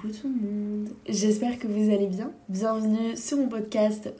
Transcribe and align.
Coucou 0.00 0.12
tout 0.12 0.28
le 0.28 0.48
monde, 0.48 0.88
j'espère 1.08 1.58
que 1.58 1.66
vous 1.66 1.92
allez 1.92 2.06
bien. 2.06 2.30
Bienvenue 2.48 3.16
sur 3.16 3.36
mon 3.36 3.48
podcast. 3.48 4.12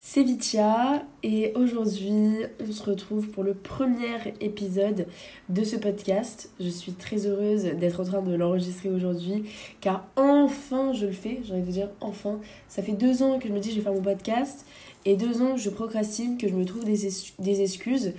C'est 0.00 0.22
Vitia 0.22 1.04
et 1.22 1.52
aujourd'hui 1.54 2.38
on 2.66 2.72
se 2.72 2.82
retrouve 2.82 3.28
pour 3.28 3.44
le 3.44 3.52
premier 3.52 4.16
épisode 4.40 5.06
de 5.50 5.62
ce 5.62 5.76
podcast. 5.76 6.50
Je 6.58 6.68
suis 6.68 6.92
très 6.92 7.26
heureuse 7.26 7.64
d'être 7.64 8.00
en 8.00 8.04
train 8.04 8.22
de 8.22 8.34
l'enregistrer 8.34 8.88
aujourd'hui 8.88 9.44
car 9.82 10.06
enfin 10.16 10.94
je 10.94 11.04
le 11.04 11.12
fais, 11.12 11.40
j'ai 11.44 11.52
envie 11.52 11.66
de 11.66 11.70
dire 11.70 11.90
enfin. 12.00 12.40
Ça 12.68 12.82
fait 12.82 12.92
deux 12.92 13.22
ans 13.22 13.38
que 13.38 13.46
je 13.46 13.52
me 13.52 13.60
dis 13.60 13.72
je 13.72 13.76
vais 13.76 13.82
faire 13.82 13.92
mon 13.92 14.00
podcast 14.00 14.64
et 15.04 15.16
deux 15.16 15.42
ans 15.42 15.56
que 15.56 15.60
je 15.60 15.68
procrastine, 15.68 16.38
que 16.38 16.48
je 16.48 16.54
me 16.54 16.64
trouve 16.64 16.84
des, 16.84 17.10
des 17.40 17.60
excuses. 17.60 18.14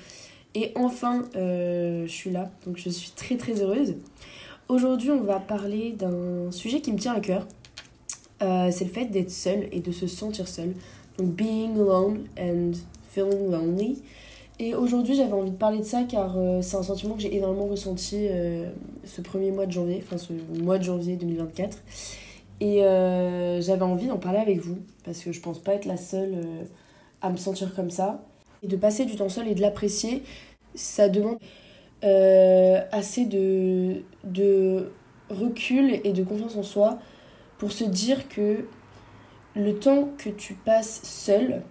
Et 0.56 0.72
enfin, 0.76 1.24
euh, 1.36 2.06
je 2.06 2.12
suis 2.12 2.30
là, 2.30 2.52
donc 2.68 2.78
je 2.78 2.90
suis 2.90 3.10
très 3.12 3.38
très 3.38 3.60
heureuse. 3.60 3.96
Aujourd'hui, 4.74 5.12
on 5.12 5.22
va 5.22 5.40
parler 5.40 5.92
d'un 5.92 6.50
sujet 6.50 6.82
qui 6.82 6.92
me 6.92 6.98
tient 6.98 7.14
à 7.14 7.20
cœur. 7.20 7.46
Euh, 8.42 8.72
c'est 8.72 8.86
le 8.86 8.90
fait 8.90 9.06
d'être 9.06 9.30
seul 9.30 9.68
et 9.72 9.82
de 9.82 9.92
se 9.92 10.08
sentir 10.08 10.48
seul. 10.48 10.74
Donc, 11.20 11.28
being 11.36 11.76
alone 11.76 12.22
and 12.40 12.72
feeling 13.12 13.52
lonely. 13.52 14.02
Et 14.58 14.74
aujourd'hui, 14.74 15.14
j'avais 15.14 15.34
envie 15.34 15.52
de 15.52 15.58
parler 15.58 15.78
de 15.78 15.84
ça 15.84 16.06
car 16.10 16.34
euh, 16.40 16.64
c'est 16.64 16.76
un 16.76 16.82
sentiment 16.82 17.14
que 17.14 17.22
j'ai 17.22 17.36
énormément 17.36 17.68
ressenti 17.68 18.28
ce 19.06 19.22
premier 19.22 19.52
mois 19.52 19.68
de 19.68 19.72
janvier, 19.72 20.04
enfin 20.04 20.18
ce 20.18 20.34
mois 20.60 20.80
de 20.80 20.84
janvier 20.86 21.18
2024. 21.18 21.78
Et 22.60 22.78
j'avais 23.62 23.84
envie 23.84 24.08
d'en 24.08 24.18
parler 24.18 24.40
avec 24.40 24.60
vous 24.60 24.80
parce 25.06 25.20
que 25.20 25.32
je 25.32 25.40
pense 25.40 25.60
pas 25.60 25.76
être 25.76 25.86
la 25.86 25.98
seule 25.98 26.48
à 27.22 27.30
me 27.30 27.38
sentir 27.38 27.76
comme 27.76 27.92
ça. 27.92 28.26
Et 28.64 28.68
de 28.68 28.76
passer 28.76 29.06
du 29.06 29.18
temps 29.18 29.30
seul 29.30 29.48
et 29.48 29.54
de 29.54 29.62
l'apprécier, 29.62 30.24
ça 30.74 31.10
demande 31.10 31.38
euh, 32.04 32.82
assez 32.92 33.26
de, 33.26 34.04
de 34.24 34.92
recul 35.30 36.02
et 36.04 36.12
de 36.12 36.24
confiance 36.24 36.56
en 36.56 36.64
soi 36.64 37.00
pour 37.58 37.72
se 37.72 37.86
dire 37.86 38.28
que 38.28 38.66
le 39.56 39.80
temps 39.80 40.10
que 40.18 40.30
tu 40.30 40.54
passes 40.54 41.02
seul, 41.04 41.62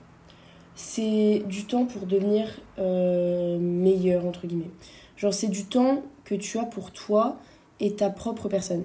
c'est 0.74 1.42
du 1.46 1.66
temps 1.66 1.84
pour 1.84 2.06
devenir 2.06 2.46
euh, 2.78 3.58
meilleur, 3.58 4.24
entre 4.24 4.46
guillemets. 4.46 4.70
Genre, 5.16 5.34
c'est 5.34 5.48
du 5.48 5.64
temps 5.64 6.02
que 6.24 6.34
tu 6.34 6.58
as 6.58 6.64
pour 6.64 6.92
toi 6.92 7.36
et 7.80 7.92
ta 7.94 8.08
propre 8.08 8.48
personne. 8.48 8.84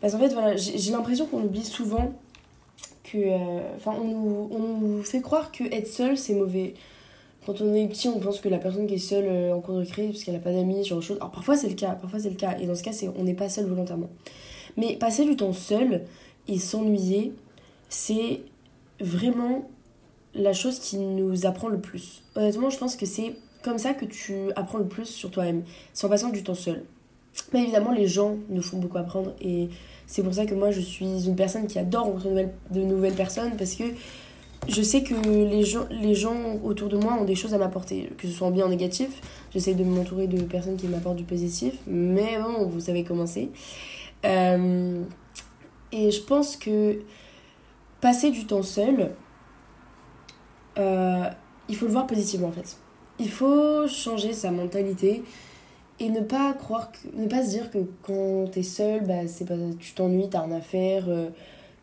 Parce 0.00 0.12
qu'en 0.14 0.18
fait, 0.18 0.32
voilà, 0.32 0.56
j'ai 0.56 0.90
l'impression 0.90 1.26
qu'on 1.26 1.42
oublie 1.42 1.64
souvent 1.64 2.12
que. 3.04 3.18
Euh, 3.18 3.76
enfin, 3.76 3.92
on, 3.92 4.48
on 4.50 4.78
nous 4.80 5.02
fait 5.02 5.20
croire 5.20 5.52
que 5.52 5.64
être 5.64 5.86
seul, 5.86 6.16
c'est 6.18 6.34
mauvais 6.34 6.74
quand 7.46 7.60
on 7.60 7.72
est 7.74 7.86
petit, 7.86 8.08
on 8.08 8.18
pense 8.18 8.40
que 8.40 8.48
la 8.48 8.58
personne 8.58 8.88
qui 8.88 8.94
est 8.94 8.98
seule 8.98 9.26
euh, 9.28 9.54
en 9.54 9.60
cours 9.60 9.74
de 9.74 9.80
récré 9.80 10.08
parce 10.08 10.24
qu'elle 10.24 10.34
n'a 10.34 10.40
pas 10.40 10.52
d'amis, 10.52 10.84
genre 10.84 10.98
de 10.98 11.04
choses. 11.04 11.16
Alors 11.18 11.30
parfois 11.30 11.56
c'est 11.56 11.68
le 11.68 11.74
cas, 11.74 11.92
parfois 11.92 12.18
c'est 12.18 12.30
le 12.30 12.36
cas. 12.36 12.58
Et 12.58 12.66
dans 12.66 12.74
ce 12.74 12.82
cas, 12.82 12.90
on 13.16 13.22
n'est 13.22 13.34
pas 13.34 13.48
seul 13.48 13.66
volontairement. 13.66 14.10
Mais 14.76 14.96
passer 14.96 15.24
du 15.24 15.36
temps 15.36 15.52
seul 15.52 16.02
et 16.48 16.58
s'ennuyer, 16.58 17.32
c'est 17.88 18.42
vraiment 19.00 19.70
la 20.34 20.52
chose 20.52 20.80
qui 20.80 20.98
nous 20.98 21.46
apprend 21.46 21.68
le 21.68 21.80
plus. 21.80 22.24
Honnêtement, 22.34 22.68
je 22.68 22.78
pense 22.78 22.96
que 22.96 23.06
c'est 23.06 23.36
comme 23.62 23.78
ça 23.78 23.94
que 23.94 24.04
tu 24.04 24.34
apprends 24.56 24.78
le 24.78 24.86
plus 24.86 25.06
sur 25.06 25.30
toi-même. 25.30 25.62
C'est 25.92 26.06
en 26.06 26.10
passant 26.10 26.30
du 26.30 26.42
temps 26.42 26.54
seul. 26.54 26.84
Mais 27.52 27.62
évidemment, 27.62 27.92
les 27.92 28.06
gens 28.06 28.36
nous 28.48 28.62
font 28.62 28.78
beaucoup 28.78 28.98
apprendre 28.98 29.34
et 29.40 29.68
c'est 30.06 30.22
pour 30.22 30.34
ça 30.34 30.46
que 30.46 30.54
moi 30.54 30.70
je 30.70 30.80
suis 30.80 31.26
une 31.26 31.36
personne 31.36 31.66
qui 31.66 31.78
adore 31.78 32.06
rencontrer 32.06 32.48
de 32.70 32.80
nouvelles 32.80 33.14
personnes 33.14 33.56
parce 33.56 33.74
que 33.74 33.84
je 34.68 34.82
sais 34.82 35.02
que 35.02 35.14
les 35.14 35.64
gens, 35.64 35.86
les 35.90 36.14
gens 36.14 36.58
autour 36.64 36.88
de 36.88 36.96
moi 36.96 37.14
ont 37.14 37.24
des 37.24 37.34
choses 37.34 37.54
à 37.54 37.58
m'apporter, 37.58 38.10
que 38.18 38.26
ce 38.26 38.32
soit 38.32 38.48
en 38.48 38.50
bien 38.50 38.64
ou 38.64 38.68
en 38.68 38.70
négatif. 38.70 39.20
J'essaie 39.52 39.74
de 39.74 39.84
m'entourer 39.84 40.26
de 40.26 40.42
personnes 40.42 40.76
qui 40.76 40.88
m'apportent 40.88 41.16
du 41.16 41.24
positif, 41.24 41.74
mais 41.86 42.38
bon, 42.38 42.66
vous 42.66 42.80
savez 42.80 43.04
comment 43.04 43.26
c'est. 43.26 43.48
Euh, 44.24 45.02
et 45.92 46.10
je 46.10 46.20
pense 46.22 46.56
que 46.56 47.00
passer 48.00 48.30
du 48.30 48.46
temps 48.46 48.62
seul, 48.62 49.12
euh, 50.78 51.24
il 51.68 51.76
faut 51.76 51.86
le 51.86 51.92
voir 51.92 52.06
positivement 52.06 52.48
en 52.48 52.52
fait. 52.52 52.78
Il 53.18 53.30
faut 53.30 53.86
changer 53.88 54.32
sa 54.32 54.50
mentalité 54.50 55.22
et 55.98 56.10
ne 56.10 56.20
pas 56.20 56.52
croire 56.52 56.92
que, 56.92 56.98
ne 57.16 57.26
pas 57.26 57.42
se 57.42 57.50
dire 57.50 57.70
que 57.70 57.78
quand 58.02 58.50
t'es 58.50 58.62
seul, 58.62 59.04
bah, 59.04 59.26
c'est 59.26 59.46
pas, 59.46 59.54
tu 59.78 59.94
t'ennuies, 59.94 60.28
t'as 60.28 60.42
rien 60.42 60.56
à 60.56 60.60
faire. 60.60 61.04
Euh, 61.08 61.30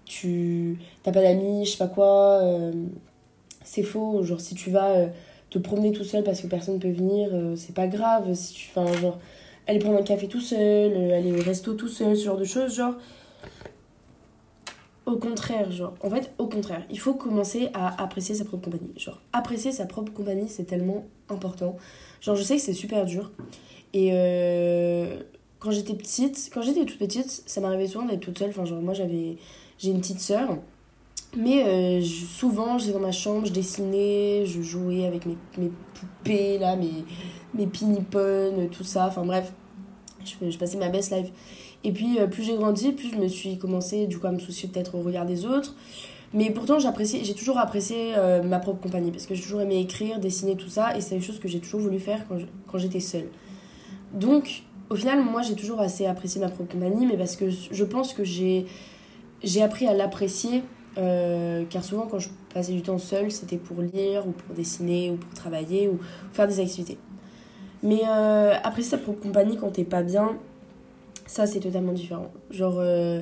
tu 0.06 0.78
t'as 1.04 1.12
pas 1.12 1.22
d'amis, 1.22 1.66
je 1.66 1.72
sais 1.72 1.78
pas 1.78 1.88
quoi. 1.88 2.42
Euh, 2.44 2.72
c'est 3.64 3.84
faux. 3.84 4.24
Genre, 4.24 4.40
si 4.40 4.56
tu 4.56 4.70
vas 4.70 4.92
euh, 4.92 5.08
te 5.50 5.60
promener 5.60 5.92
tout 5.92 6.04
seul 6.04 6.24
parce 6.24 6.42
que 6.42 6.48
personne 6.48 6.80
peut 6.80 6.92
venir, 6.92 7.30
euh, 7.34 7.56
c'est 7.56 7.76
pas 7.76 7.88
grave. 7.88 8.34
Si 8.34 8.54
tu, 8.54 8.70
enfin, 8.74 8.92
genre, 9.00 9.20
aller 9.68 9.80
prendre 9.80 10.00
un 10.00 10.04
café 10.04 10.28
tout 10.28 10.42
seul, 10.42 11.12
aller 11.12 11.32
au 11.32 11.42
resto 11.42 11.74
tout 11.74 11.88
seul, 11.88 12.18
ce 12.18 12.26
genre 12.26 12.38
de 12.38 12.46
choses, 12.46 12.76
genre. 12.76 12.96
Au 15.06 15.18
contraire, 15.18 15.70
genre, 15.70 15.94
en 16.02 16.10
fait, 16.10 16.32
au 16.38 16.48
contraire, 16.48 16.82
il 16.90 16.98
faut 16.98 17.14
commencer 17.14 17.70
à 17.74 18.02
apprécier 18.02 18.36
sa 18.36 18.46
propre 18.46 18.66
compagnie. 18.66 18.94
Genre, 18.96 19.22
apprécier 19.34 19.74
sa 19.74 19.86
propre 19.86 20.14
compagnie, 20.14 20.48
c'est 20.48 20.64
tellement 20.64 21.06
important. 21.28 21.76
Genre, 22.22 22.38
je 22.38 22.44
sais 22.44 22.56
que 22.56 22.62
c'est 22.62 22.74
super 22.74 23.06
dur. 23.06 23.34
Et 23.94 24.12
quand 25.60 25.72
j'étais 25.72 25.94
petite, 25.94 26.50
quand 26.54 26.62
j'étais 26.62 26.86
toute 26.86 27.00
petite, 27.00 27.44
ça 27.46 27.60
m'arrivait 27.60 27.88
souvent 27.88 28.06
d'être 28.06 28.22
toute 28.22 28.38
seule. 28.38 28.50
Enfin, 28.50 28.66
genre, 28.66 28.82
moi, 28.82 28.94
j'avais 28.94 29.38
j'ai 29.84 29.92
une 29.92 30.00
petite 30.00 30.22
sœur. 30.22 30.58
Mais 31.36 31.64
euh, 31.66 32.02
souvent, 32.02 32.78
j'étais 32.78 32.94
dans 32.94 33.00
ma 33.00 33.12
chambre, 33.12 33.46
je 33.46 33.52
dessinais, 33.52 34.46
je 34.46 34.62
jouais 34.62 35.06
avec 35.06 35.26
mes, 35.26 35.36
poupées, 35.94 36.60
là, 36.60 36.76
mes, 36.76 37.04
mes 37.54 37.68
pinipones, 37.68 38.70
tout 38.70 38.84
ça. 38.84 39.08
Enfin 39.08 39.26
bref, 39.26 39.52
je, 40.24 40.50
je, 40.50 40.58
passais 40.58 40.78
ma 40.78 40.90
best 40.90 41.12
life. 41.12 41.32
Et 41.84 41.92
puis, 41.92 42.20
euh, 42.20 42.28
plus 42.28 42.44
j'ai 42.44 42.56
grandi, 42.56 42.94
plus 42.94 43.12
je 43.12 43.18
me 43.18 43.28
suis 43.28 43.58
commencé 43.58 44.08
du 44.08 44.20
coup 44.20 44.28
à 44.28 44.32
me 44.32 44.40
soucier 44.40 44.70
peut-être 44.70 44.96
au 44.96 45.02
regard 45.02 45.26
des 45.26 45.46
autres. 45.46 45.76
Mais 46.34 46.50
pourtant, 46.50 46.78
j'ai 46.80 47.34
toujours 47.36 47.58
apprécié 47.58 48.14
euh, 48.16 48.42
ma 48.42 48.60
propre 48.60 48.82
compagnie 48.82 49.12
parce 49.12 49.26
que 49.26 49.36
j'ai 49.36 49.44
toujours 49.44 49.62
aimé 49.62 49.80
écrire, 49.80 50.20
dessiner, 50.20 50.56
tout 50.56 50.70
ça. 50.70 50.96
Et 50.98 51.02
c'est 51.02 51.16
une 51.16 51.22
chose 51.22 51.40
que 51.40 51.48
j'ai 51.48 51.60
toujours 51.60 51.82
voulu 51.82 52.00
faire 52.00 52.26
quand 52.28 52.78
j'étais 52.78 53.00
seule. 53.00 53.28
Donc, 54.14 54.64
au 54.90 54.96
final, 54.96 55.24
moi, 55.24 55.42
j'ai 55.42 55.56
toujours 55.56 55.80
assez 55.80 56.06
apprécié 56.06 56.40
ma 56.40 56.50
propre 56.50 56.74
compagnie, 56.74 57.06
mais 57.06 57.18
parce 57.18 57.36
que 57.36 57.46
je 57.50 57.84
pense 57.84 58.14
que 58.14 58.24
j'ai 58.24 58.66
j'ai 59.44 59.62
appris 59.62 59.88
à 59.88 59.94
l'apprécier 59.94 60.64
euh, 60.98 61.64
car 61.70 61.84
souvent 61.84 62.06
quand 62.06 62.20
je 62.20 62.30
passais 62.54 62.72
du 62.72 62.84
temps 62.84 63.00
seul 63.00 63.32
c'était 63.32 63.58
pour 63.58 63.82
lire 63.82 64.28
ou 64.28 64.32
pour 64.32 64.56
dessiner 64.56 65.10
ou 65.10 65.16
pour 65.16 65.34
travailler 65.34 65.88
ou 65.88 66.00
faire 66.32 66.48
des 66.48 66.60
activités. 66.60 66.98
Mais 67.82 68.02
euh, 68.08 68.54
apprécier 68.64 68.92
sa 68.92 68.98
propre 68.98 69.22
compagnie 69.22 69.58
quand 69.58 69.72
t'es 69.72 69.84
pas 69.84 70.04
bien 70.04 70.38
ça 71.26 71.48
c'est 71.48 71.60
totalement 71.60 71.94
différent. 71.94 72.32
Genre 72.52 72.76
euh, 72.78 73.22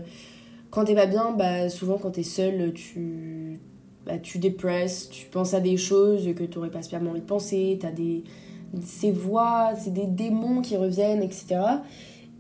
quand 0.70 0.86
t'es 0.86 0.96
pas 0.96 1.06
bien 1.06 1.32
bah 1.32 1.70
souvent 1.70 1.98
quand 1.98 2.12
t'es 2.12 2.24
seul 2.24 2.74
tu 2.74 3.60
bah, 4.06 4.18
tu 4.18 4.38
dépresses 4.38 5.10
tu 5.10 5.28
penses 5.28 5.54
à 5.54 5.62
des 5.62 5.78
choses 5.78 6.34
que 6.36 6.44
t'aurais 6.44 6.72
pas 6.72 6.82
spécialement 6.82 7.12
envie 7.12 7.22
de 7.22 7.26
penser 7.26 7.78
t'as 7.80 7.92
des 7.92 8.24
ces 8.84 9.12
voix 9.12 9.72
c'est 9.78 9.94
des 9.94 10.08
démons 10.08 10.62
qui 10.62 10.76
reviennent 10.76 11.22
etc 11.22 11.60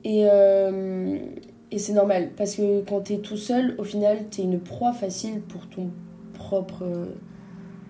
et, 0.03 0.25
et 1.71 1.79
c'est 1.79 1.93
normal, 1.93 2.31
parce 2.35 2.55
que 2.55 2.81
quand 2.81 2.99
t'es 3.01 3.19
tout 3.19 3.37
seul, 3.37 3.75
au 3.77 3.85
final, 3.85 4.27
t'es 4.29 4.43
une 4.43 4.59
proie 4.59 4.91
facile 4.91 5.39
pour 5.39 5.67
ton 5.67 5.89
propre, 6.33 6.83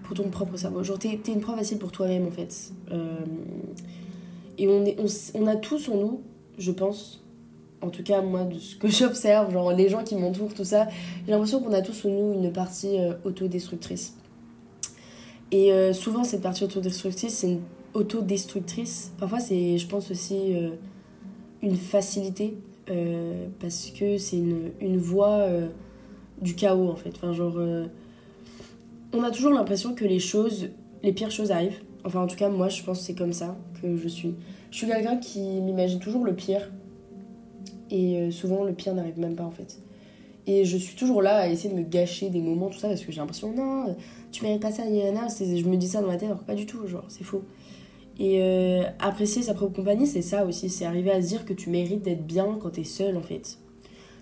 pour 0.03 0.15
ton 0.15 0.29
propre 0.29 0.55
cerveau. 0.55 0.83
Genre, 0.83 0.99
t'es, 0.99 1.19
une 1.27 1.39
proie 1.39 1.57
facile 1.57 1.79
pour 1.79 1.91
toi-même, 1.91 2.27
en 2.27 2.31
fait. 2.31 2.73
Euh, 2.91 3.25
et 4.59 4.67
on, 4.67 4.85
est, 4.85 4.97
on, 5.33 5.47
a 5.47 5.55
tous 5.55 5.89
en 5.89 5.95
nous, 5.95 6.21
je 6.59 6.71
pense, 6.71 7.23
en 7.81 7.89
tout 7.89 8.03
cas, 8.03 8.21
moi, 8.21 8.43
de 8.43 8.59
ce 8.59 8.75
que 8.75 8.87
j'observe, 8.89 9.51
genre 9.51 9.73
les 9.73 9.89
gens 9.89 10.03
qui 10.03 10.15
m'entourent, 10.15 10.53
tout 10.53 10.63
ça, 10.63 10.87
j'ai 11.25 11.31
l'impression 11.31 11.59
qu'on 11.59 11.73
a 11.73 11.81
tous 11.81 12.05
en 12.05 12.09
nous 12.09 12.33
une 12.35 12.53
partie 12.53 12.99
euh, 12.99 13.13
autodestructrice. 13.23 14.15
Et 15.49 15.73
euh, 15.73 15.91
souvent, 15.91 16.23
cette 16.23 16.41
partie 16.41 16.63
autodestructrice, 16.63 17.33
c'est 17.33 17.47
une 17.47 17.61
autodestructrice. 17.95 19.11
Parfois, 19.17 19.39
c'est, 19.39 19.79
je 19.79 19.87
pense 19.87 20.11
aussi, 20.11 20.53
une 21.63 21.75
facilité 21.75 22.55
euh, 22.91 23.47
parce 23.59 23.91
que 23.91 24.17
c'est 24.17 24.37
une, 24.37 24.97
voie 24.97 25.39
euh, 25.39 25.69
du 26.41 26.55
chaos 26.55 26.89
en 26.89 26.95
fait. 26.95 27.11
Enfin, 27.15 27.33
genre, 27.33 27.55
euh, 27.57 27.87
on 29.13 29.23
a 29.23 29.31
toujours 29.31 29.51
l'impression 29.51 29.95
que 29.95 30.05
les 30.05 30.19
choses, 30.19 30.69
les 31.01 31.13
pires 31.13 31.31
choses 31.31 31.51
arrivent. 31.51 31.81
Enfin, 32.03 32.21
en 32.21 32.27
tout 32.27 32.35
cas, 32.35 32.49
moi, 32.49 32.69
je 32.69 32.83
pense 32.83 32.99
que 32.99 33.05
c'est 33.05 33.15
comme 33.15 33.33
ça 33.33 33.57
que 33.81 33.95
je 33.95 34.07
suis. 34.07 34.35
Je 34.71 34.77
suis 34.77 34.87
quelqu'un 34.87 35.17
qui 35.17 35.39
m'imagine 35.39 35.99
toujours 35.99 36.25
le 36.25 36.35
pire. 36.35 36.69
Et 37.89 38.31
souvent, 38.31 38.63
le 38.63 38.71
pire 38.73 38.95
n'arrive 38.95 39.19
même 39.19 39.35
pas 39.35 39.43
en 39.43 39.51
fait. 39.51 39.79
Et 40.47 40.63
je 40.63 40.77
suis 40.77 40.95
toujours 40.95 41.21
là 41.21 41.39
à 41.39 41.47
essayer 41.49 41.73
de 41.73 41.77
me 41.77 41.83
gâcher 41.83 42.29
des 42.29 42.39
moments, 42.39 42.69
tout 42.69 42.79
ça, 42.79 42.87
parce 42.87 43.01
que 43.01 43.11
j'ai 43.11 43.19
l'impression, 43.19 43.53
non, 43.53 43.95
tu 44.31 44.43
mérites 44.43 44.61
pas 44.61 44.71
ça, 44.71 44.85
Yana. 44.85 45.27
Je 45.27 45.67
me 45.67 45.75
dis 45.75 45.89
ça 45.89 46.01
dans 46.01 46.07
ma 46.07 46.15
tête, 46.15 46.29
alors 46.29 46.43
pas 46.43 46.55
du 46.55 46.65
tout, 46.65 46.87
genre, 46.87 47.03
c'est 47.09 47.25
faux. 47.25 47.43
Et 48.19 48.41
euh, 48.41 48.83
apprécier 48.99 49.41
sa 49.41 49.53
propre 49.53 49.75
compagnie, 49.77 50.05
c'est 50.05 50.21
ça 50.21 50.45
aussi, 50.45 50.69
c'est 50.69 50.85
arriver 50.85 51.11
à 51.11 51.21
se 51.21 51.27
dire 51.27 51.45
que 51.45 51.53
tu 51.53 51.69
mérites 51.69 52.03
d'être 52.03 52.25
bien 52.25 52.57
quand 52.61 52.71
t'es 52.71 52.83
seul 52.83 53.17
en 53.17 53.21
fait. 53.21 53.57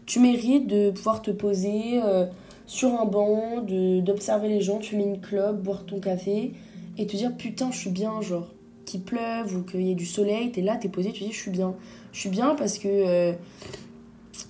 Tu 0.06 0.20
mérites 0.20 0.68
de 0.68 0.92
pouvoir 0.92 1.22
te 1.22 1.32
poser 1.32 2.02
euh, 2.04 2.26
sur 2.66 3.00
un 3.00 3.06
banc, 3.06 3.62
d'observer 3.62 4.48
les 4.48 4.62
gens, 4.62 4.78
tu 4.78 4.96
mets 4.96 5.04
une 5.04 5.20
clope, 5.20 5.62
boire 5.62 5.86
ton 5.86 6.00
café 6.00 6.54
et 6.98 7.08
te 7.08 7.16
dire 7.16 7.36
putain, 7.36 7.72
je 7.72 7.78
suis 7.78 7.90
bien, 7.90 8.22
genre 8.22 8.48
qu'il 8.86 9.02
pleuve 9.02 9.56
ou 9.56 9.64
qu'il 9.64 9.82
y 9.82 9.92
ait 9.92 9.96
du 9.96 10.06
soleil, 10.06 10.52
t'es 10.52 10.62
là, 10.62 10.78
t'es 10.78 10.90
posé, 10.90 11.12
tu 11.12 11.24
dis 11.24 11.32
je 11.32 11.40
suis 11.40 11.52
bien. 11.52 11.76
Je 12.12 12.20
suis 12.22 12.30
bien 12.30 12.56
parce 12.56 12.80
que 12.80 12.88
euh, 12.88 13.34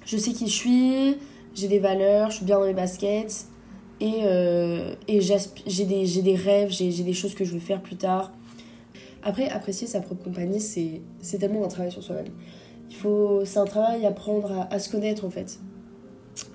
je 0.06 0.18
sais 0.18 0.32
qui 0.32 0.48
je 0.48 0.54
suis, 0.54 1.18
j'ai 1.56 1.68
des 1.68 1.80
valeurs, 1.80 2.30
je 2.30 2.38
suis 2.38 2.46
bien 2.46 2.60
dans 2.60 2.66
mes 2.66 2.74
baskets 2.74 3.48
et, 4.00 4.22
et 5.08 5.20
j'ai 5.20 5.86
des, 5.86 6.22
des 6.22 6.36
rêves, 6.36 6.70
j'ai 6.72 7.04
des 7.04 7.14
choses 7.14 7.34
que 7.34 7.44
je 7.44 7.54
veux 7.54 7.60
faire 7.60 7.82
plus 7.82 7.98
tard. 7.98 8.32
Après, 9.24 9.50
apprécier 9.50 9.88
sa 9.88 10.00
propre 10.00 10.24
compagnie, 10.24 10.62
c'est 10.62 11.38
tellement 11.38 11.66
un 11.66 11.68
travail 11.68 11.92
sur 11.92 12.04
soi-même. 12.04 12.32
Il 12.90 12.96
faut, 12.96 13.44
c'est 13.46 13.60
un 13.60 13.66
travail 13.66 14.06
apprendre 14.06 14.52
à, 14.52 14.74
à, 14.74 14.80
se 14.80 14.90
connaître 14.90 15.26
en 15.26 15.30
fait. 15.30 15.60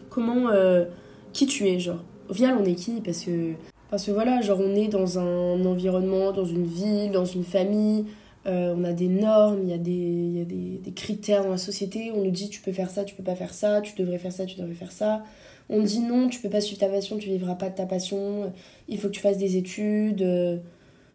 Comment, 0.09 0.49
euh, 0.49 0.87
qui 1.33 1.47
tu 1.47 1.69
es, 1.69 1.79
genre? 1.79 2.03
Au 2.29 2.35
final, 2.35 2.57
on 2.59 2.65
est 2.65 2.75
qui? 2.75 3.01
Parce 3.01 3.25
que, 3.25 3.53
parce 3.91 4.07
que 4.07 4.11
voilà, 4.11 4.41
genre, 4.41 4.61
on 4.61 4.75
est 4.75 4.89
dans 4.89 5.19
un 5.19 5.65
environnement, 5.65 6.33
dans 6.33 6.45
une 6.45 6.65
ville, 6.65 7.13
dans 7.13 7.25
une 7.25 7.45
famille. 7.45 8.07
Euh, 8.47 8.75
on 8.77 8.85
a 8.85 8.93
des 8.93 9.09
normes, 9.09 9.61
il 9.63 9.71
y 9.71 9.73
a, 9.73 9.79
des, 9.79 9.91
y 9.93 10.41
a 10.41 10.45
des, 10.45 10.93
critères 10.93 11.45
dans 11.45 11.51
la 11.51 11.59
société. 11.59 12.13
On 12.15 12.25
nous 12.25 12.31
dit 12.31 12.49
tu 12.49 12.61
peux 12.61 12.73
faire 12.73 12.91
ça, 12.91 13.05
tu 13.05 13.15
peux 13.15 13.23
pas 13.23 13.35
faire 13.35 13.55
ça, 13.55 13.81
tu 13.81 13.95
devrais 13.97 14.19
faire 14.19 14.33
ça, 14.33 14.47
tu 14.47 14.57
devrais 14.59 14.75
faire 14.75 14.93
ça. 14.93 15.23
On 15.71 15.81
dit 15.81 16.01
non, 16.01 16.29
tu 16.29 16.41
peux 16.41 16.51
pas 16.51 16.61
suivre 16.61 16.81
ta 16.81 16.89
passion, 16.89 17.17
tu 17.17 17.29
vivras 17.29 17.55
pas 17.55 17.71
de 17.71 17.75
ta 17.75 17.87
passion. 17.87 18.53
Il 18.89 18.99
faut 18.99 19.09
que 19.09 19.15
tu 19.15 19.21
fasses 19.21 19.39
des 19.39 19.57
études. 19.57 20.61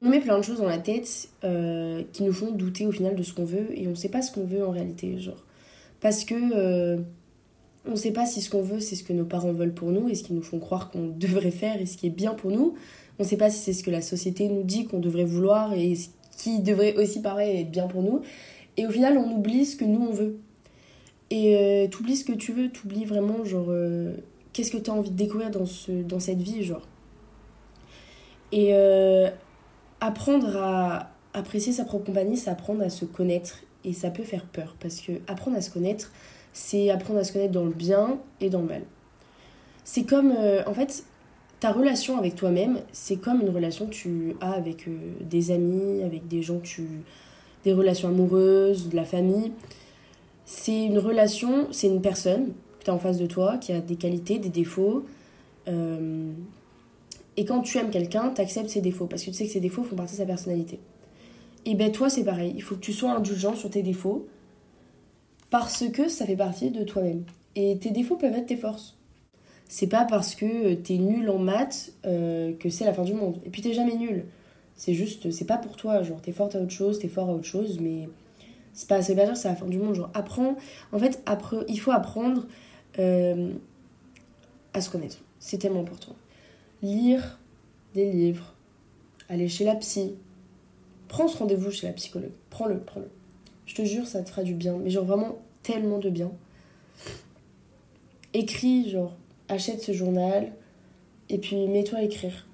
On 0.01 0.09
met 0.09 0.21
plein 0.21 0.37
de 0.37 0.43
choses 0.43 0.59
dans 0.59 0.67
la 0.67 0.77
tête 0.77 1.29
euh, 1.43 2.03
qui 2.13 2.23
nous 2.23 2.31
font 2.31 2.51
douter 2.51 2.85
au 2.85 2.91
final 2.91 3.15
de 3.15 3.23
ce 3.23 3.33
qu'on 3.33 3.43
veut 3.43 3.67
et 3.77 3.87
on 3.87 3.95
sait 3.95 4.09
pas 4.09 4.21
ce 4.21 4.31
qu'on 4.31 4.45
veut 4.45 4.65
en 4.65 4.71
réalité, 4.71 5.19
genre. 5.19 5.45
Parce 5.99 6.23
que 6.23 6.35
euh, 6.55 6.97
on 7.85 7.95
sait 7.95 8.11
pas 8.11 8.25
si 8.25 8.41
ce 8.41 8.49
qu'on 8.49 8.61
veut 8.61 8.79
c'est 8.79 8.95
ce 8.95 9.03
que 9.03 9.11
nos 9.11 9.25
parents 9.25 9.51
veulent 9.51 9.73
pour 9.73 9.91
nous 9.91 10.07
et 10.07 10.15
ce 10.15 10.23
qu'ils 10.23 10.35
nous 10.35 10.41
font 10.41 10.59
croire 10.59 10.89
qu'on 10.89 11.07
devrait 11.17 11.51
faire 11.51 11.81
et 11.81 11.85
ce 11.85 11.97
qui 11.97 12.07
est 12.07 12.11
bien 12.11 12.33
pour 12.33 12.51
nous. 12.51 12.75
On 13.19 13.25
sait 13.25 13.37
pas 13.37 13.49
si 13.49 13.59
c'est 13.59 13.73
ce 13.73 13.83
que 13.83 13.91
la 13.91 14.01
société 14.01 14.47
nous 14.47 14.63
dit 14.63 14.85
qu'on 14.85 14.99
devrait 14.99 15.25
vouloir 15.25 15.73
et 15.73 15.95
ce 15.95 16.07
qui 16.37 16.61
devrait 16.61 16.95
aussi 16.95 17.21
pareil 17.21 17.59
être 17.59 17.71
bien 17.71 17.87
pour 17.87 18.01
nous. 18.01 18.21
Et 18.77 18.87
au 18.87 18.91
final, 18.91 19.17
on 19.17 19.35
oublie 19.35 19.65
ce 19.65 19.75
que 19.75 19.83
nous 19.83 20.01
on 20.01 20.13
veut. 20.13 20.37
Et 21.29 21.57
euh, 21.57 21.87
t'oublies 21.87 22.15
ce 22.15 22.23
que 22.23 22.31
tu 22.31 22.53
veux, 22.53 22.69
t'oublies 22.69 23.05
vraiment 23.05 23.43
genre 23.43 23.67
euh, 23.69 24.13
qu'est-ce 24.53 24.71
que 24.71 24.77
tu 24.77 24.89
as 24.89 24.93
envie 24.93 25.11
de 25.11 25.15
découvrir 25.17 25.51
dans, 25.51 25.65
ce, 25.65 25.91
dans 25.91 26.19
cette 26.19 26.41
vie, 26.41 26.63
genre. 26.63 26.87
Et 28.51 28.69
euh, 28.73 29.29
apprendre 30.01 30.57
à 30.57 31.11
apprécier 31.33 31.73
sa 31.73 31.85
propre 31.85 32.05
compagnie, 32.05 32.37
c'est 32.37 32.49
apprendre 32.49 32.83
à 32.83 32.89
se 32.89 33.05
connaître 33.05 33.59
et 33.83 33.93
ça 33.93 34.09
peut 34.09 34.23
faire 34.23 34.45
peur 34.45 34.75
parce 34.79 35.01
que 35.01 35.13
apprendre 35.27 35.57
à 35.57 35.61
se 35.61 35.69
connaître, 35.69 36.11
c'est 36.53 36.89
apprendre 36.89 37.19
à 37.19 37.23
se 37.23 37.33
connaître 37.33 37.53
dans 37.53 37.65
le 37.65 37.71
bien 37.71 38.19
et 38.41 38.49
dans 38.49 38.61
le 38.61 38.67
mal. 38.67 38.81
C'est 39.83 40.03
comme 40.03 40.33
euh, 40.37 40.61
en 40.65 40.73
fait 40.73 41.03
ta 41.59 41.71
relation 41.71 42.17
avec 42.17 42.35
toi-même, 42.35 42.79
c'est 42.91 43.17
comme 43.17 43.41
une 43.41 43.49
relation 43.49 43.87
que 43.87 43.93
tu 43.93 44.35
as 44.41 44.51
avec 44.51 44.87
euh, 44.87 44.97
des 45.21 45.51
amis, 45.51 46.01
avec 46.03 46.27
des 46.27 46.41
gens 46.41 46.59
tu 46.59 46.87
des 47.65 47.73
relations 47.73 48.07
amoureuses, 48.07 48.87
de 48.87 48.95
la 48.95 49.03
famille. 49.03 49.51
C'est 50.45 50.85
une 50.85 50.97
relation, 50.97 51.67
c'est 51.71 51.87
une 51.87 52.01
personne 52.01 52.53
que 52.79 52.85
tu 52.85 52.89
as 52.89 52.93
en 52.93 52.99
face 52.99 53.17
de 53.17 53.25
toi 53.25 53.57
qui 53.57 53.73
a 53.73 53.81
des 53.81 53.97
qualités, 53.97 54.39
des 54.39 54.49
défauts. 54.49 55.05
Euh, 55.67 56.31
et 57.37 57.45
quand 57.45 57.61
tu 57.61 57.77
aimes 57.77 57.89
quelqu'un, 57.89 58.31
tu 58.33 58.41
acceptes 58.41 58.69
ses 58.69 58.81
défauts 58.81 59.05
parce 59.05 59.23
que 59.23 59.29
tu 59.29 59.37
sais 59.37 59.45
que 59.45 59.51
ses 59.51 59.59
défauts 59.59 59.83
font 59.83 59.95
partie 59.95 60.13
de 60.13 60.17
sa 60.17 60.25
personnalité. 60.25 60.79
Et 61.65 61.75
ben 61.75 61.91
toi, 61.91 62.09
c'est 62.09 62.23
pareil. 62.23 62.53
Il 62.55 62.63
faut 62.63 62.75
que 62.75 62.81
tu 62.81 62.93
sois 62.93 63.11
indulgent 63.11 63.55
sur 63.55 63.69
tes 63.69 63.83
défauts 63.83 64.27
parce 65.49 65.87
que 65.89 66.07
ça 66.07 66.25
fait 66.25 66.35
partie 66.35 66.71
de 66.71 66.83
toi-même. 66.83 67.23
Et 67.55 67.77
tes 67.77 67.91
défauts 67.91 68.15
peuvent 68.15 68.33
être 68.33 68.47
tes 68.47 68.57
forces. 68.57 68.97
C'est 69.67 69.87
pas 69.87 70.05
parce 70.05 70.35
que 70.35 70.73
t'es 70.73 70.97
nul 70.97 71.29
en 71.29 71.37
maths 71.37 71.93
euh, 72.05 72.53
que 72.53 72.69
c'est 72.69 72.85
la 72.85 72.93
fin 72.93 73.03
du 73.03 73.13
monde. 73.13 73.37
Et 73.45 73.49
puis 73.49 73.61
t'es 73.61 73.73
jamais 73.73 73.95
nul. 73.95 74.25
C'est 74.75 74.93
juste, 74.93 75.31
c'est 75.31 75.45
pas 75.45 75.57
pour 75.57 75.75
toi. 75.75 76.01
Genre, 76.03 76.21
t'es 76.21 76.31
forte 76.31 76.55
à 76.55 76.59
autre 76.59 76.71
chose, 76.71 76.99
t'es 76.99 77.07
fort 77.09 77.29
à 77.29 77.33
autre 77.33 77.45
chose, 77.45 77.79
mais 77.79 78.09
c'est 78.73 78.87
pas, 78.87 78.99
veut 78.99 79.13
dire 79.13 79.33
que 79.33 79.35
c'est 79.35 79.49
la 79.49 79.55
fin 79.55 79.67
du 79.67 79.77
monde. 79.77 79.95
Genre, 79.95 80.09
apprends. 80.13 80.55
En 80.91 80.99
fait, 80.99 81.21
après, 81.25 81.57
il 81.67 81.79
faut 81.79 81.91
apprendre 81.91 82.47
euh, 82.97 83.51
à 84.73 84.81
se 84.81 84.89
connaître. 84.89 85.17
C'est 85.39 85.57
tellement 85.57 85.81
important 85.81 86.15
lire 86.81 87.39
des 87.93 88.11
livres, 88.11 88.53
aller 89.27 89.47
chez 89.47 89.65
la 89.65 89.75
psy. 89.75 90.15
Prends 91.07 91.27
ce 91.27 91.37
rendez-vous 91.37 91.71
chez 91.71 91.87
la 91.87 91.93
psychologue. 91.93 92.31
Prends-le, 92.49 92.79
prends-le. 92.79 93.09
Je 93.65 93.75
te 93.75 93.83
jure, 93.83 94.07
ça 94.07 94.21
te 94.21 94.29
fera 94.29 94.43
du 94.43 94.53
bien. 94.53 94.77
Mais 94.77 94.89
genre 94.89 95.05
vraiment 95.05 95.39
tellement 95.63 95.99
de 95.99 96.09
bien. 96.09 96.31
Écris, 98.33 98.89
genre, 98.89 99.15
achète 99.47 99.81
ce 99.81 99.91
journal 99.91 100.51
et 101.29 101.37
puis 101.37 101.67
mets-toi 101.67 101.99
à 101.99 102.03
écrire. 102.03 102.47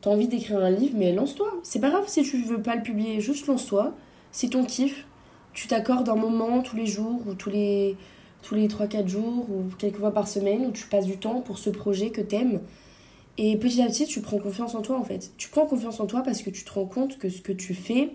T'as 0.00 0.10
envie 0.10 0.28
d'écrire 0.28 0.58
un 0.58 0.70
livre, 0.70 0.94
mais 0.96 1.12
lance-toi. 1.12 1.52
C'est 1.62 1.80
pas 1.80 1.90
grave 1.90 2.04
si 2.08 2.22
tu 2.22 2.42
veux 2.42 2.62
pas 2.62 2.74
le 2.74 2.82
publier, 2.82 3.20
juste 3.20 3.46
lance-toi. 3.46 3.94
C'est 4.32 4.50
ton 4.50 4.64
kiff. 4.64 5.06
Tu 5.52 5.68
t'accordes 5.68 6.08
un 6.08 6.16
moment 6.16 6.62
tous 6.62 6.76
les 6.76 6.86
jours 6.86 7.20
ou 7.26 7.34
tous 7.34 7.50
les, 7.50 7.96
tous 8.42 8.54
les 8.54 8.68
3-4 8.68 9.08
jours 9.08 9.46
ou 9.50 9.64
quelques 9.78 9.98
fois 9.98 10.14
par 10.14 10.28
semaine 10.28 10.66
où 10.66 10.70
tu 10.70 10.86
passes 10.86 11.06
du 11.06 11.18
temps 11.18 11.40
pour 11.40 11.58
ce 11.58 11.70
projet 11.70 12.10
que 12.10 12.20
t'aimes 12.20 12.60
et 13.38 13.56
petit 13.56 13.80
à 13.82 13.86
petit, 13.86 14.06
tu 14.06 14.20
prends 14.20 14.38
confiance 14.38 14.74
en 14.74 14.82
toi 14.82 14.98
en 14.98 15.04
fait. 15.04 15.32
Tu 15.36 15.48
prends 15.48 15.66
confiance 15.66 16.00
en 16.00 16.06
toi 16.06 16.22
parce 16.22 16.42
que 16.42 16.50
tu 16.50 16.64
te 16.64 16.72
rends 16.72 16.86
compte 16.86 17.18
que 17.18 17.28
ce 17.28 17.40
que 17.40 17.52
tu 17.52 17.74
fais, 17.74 18.12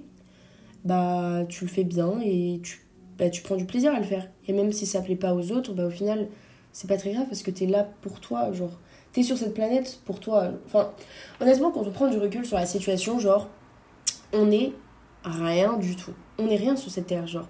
bah 0.83 1.45
tu 1.49 1.65
le 1.65 1.69
fais 1.69 1.83
bien 1.83 2.19
et 2.23 2.59
tu, 2.63 2.85
bah, 3.17 3.29
tu 3.29 3.41
prends 3.41 3.55
du 3.55 3.65
plaisir 3.65 3.93
à 3.93 3.99
le 3.99 4.05
faire. 4.05 4.29
Et 4.47 4.53
même 4.53 4.71
si 4.71 4.85
ça 4.85 5.01
plaît 5.01 5.15
pas 5.15 5.33
aux 5.33 5.51
autres, 5.51 5.73
bah 5.73 5.85
au 5.85 5.89
final, 5.89 6.27
c'est 6.71 6.87
pas 6.87 6.97
très 6.97 7.13
grave 7.13 7.25
parce 7.27 7.41
que 7.41 7.51
t'es 7.51 7.65
là 7.65 7.87
pour 8.01 8.19
toi, 8.19 8.51
genre. 8.51 8.79
T'es 9.13 9.23
sur 9.23 9.37
cette 9.37 9.53
planète 9.53 10.01
pour 10.05 10.19
toi. 10.19 10.51
Enfin, 10.65 10.91
honnêtement, 11.39 11.71
quand 11.71 11.87
on 11.87 11.91
prend 11.91 12.07
du 12.09 12.17
recul 12.17 12.45
sur 12.45 12.57
la 12.57 12.65
situation, 12.65 13.17
genre, 13.17 13.49
on 14.33 14.51
est 14.51 14.73
rien 15.23 15.77
du 15.77 15.95
tout. 15.95 16.11
On 16.37 16.49
est 16.49 16.57
rien 16.57 16.75
sur 16.75 16.91
cette 16.91 17.07
terre, 17.07 17.25
genre. 17.25 17.47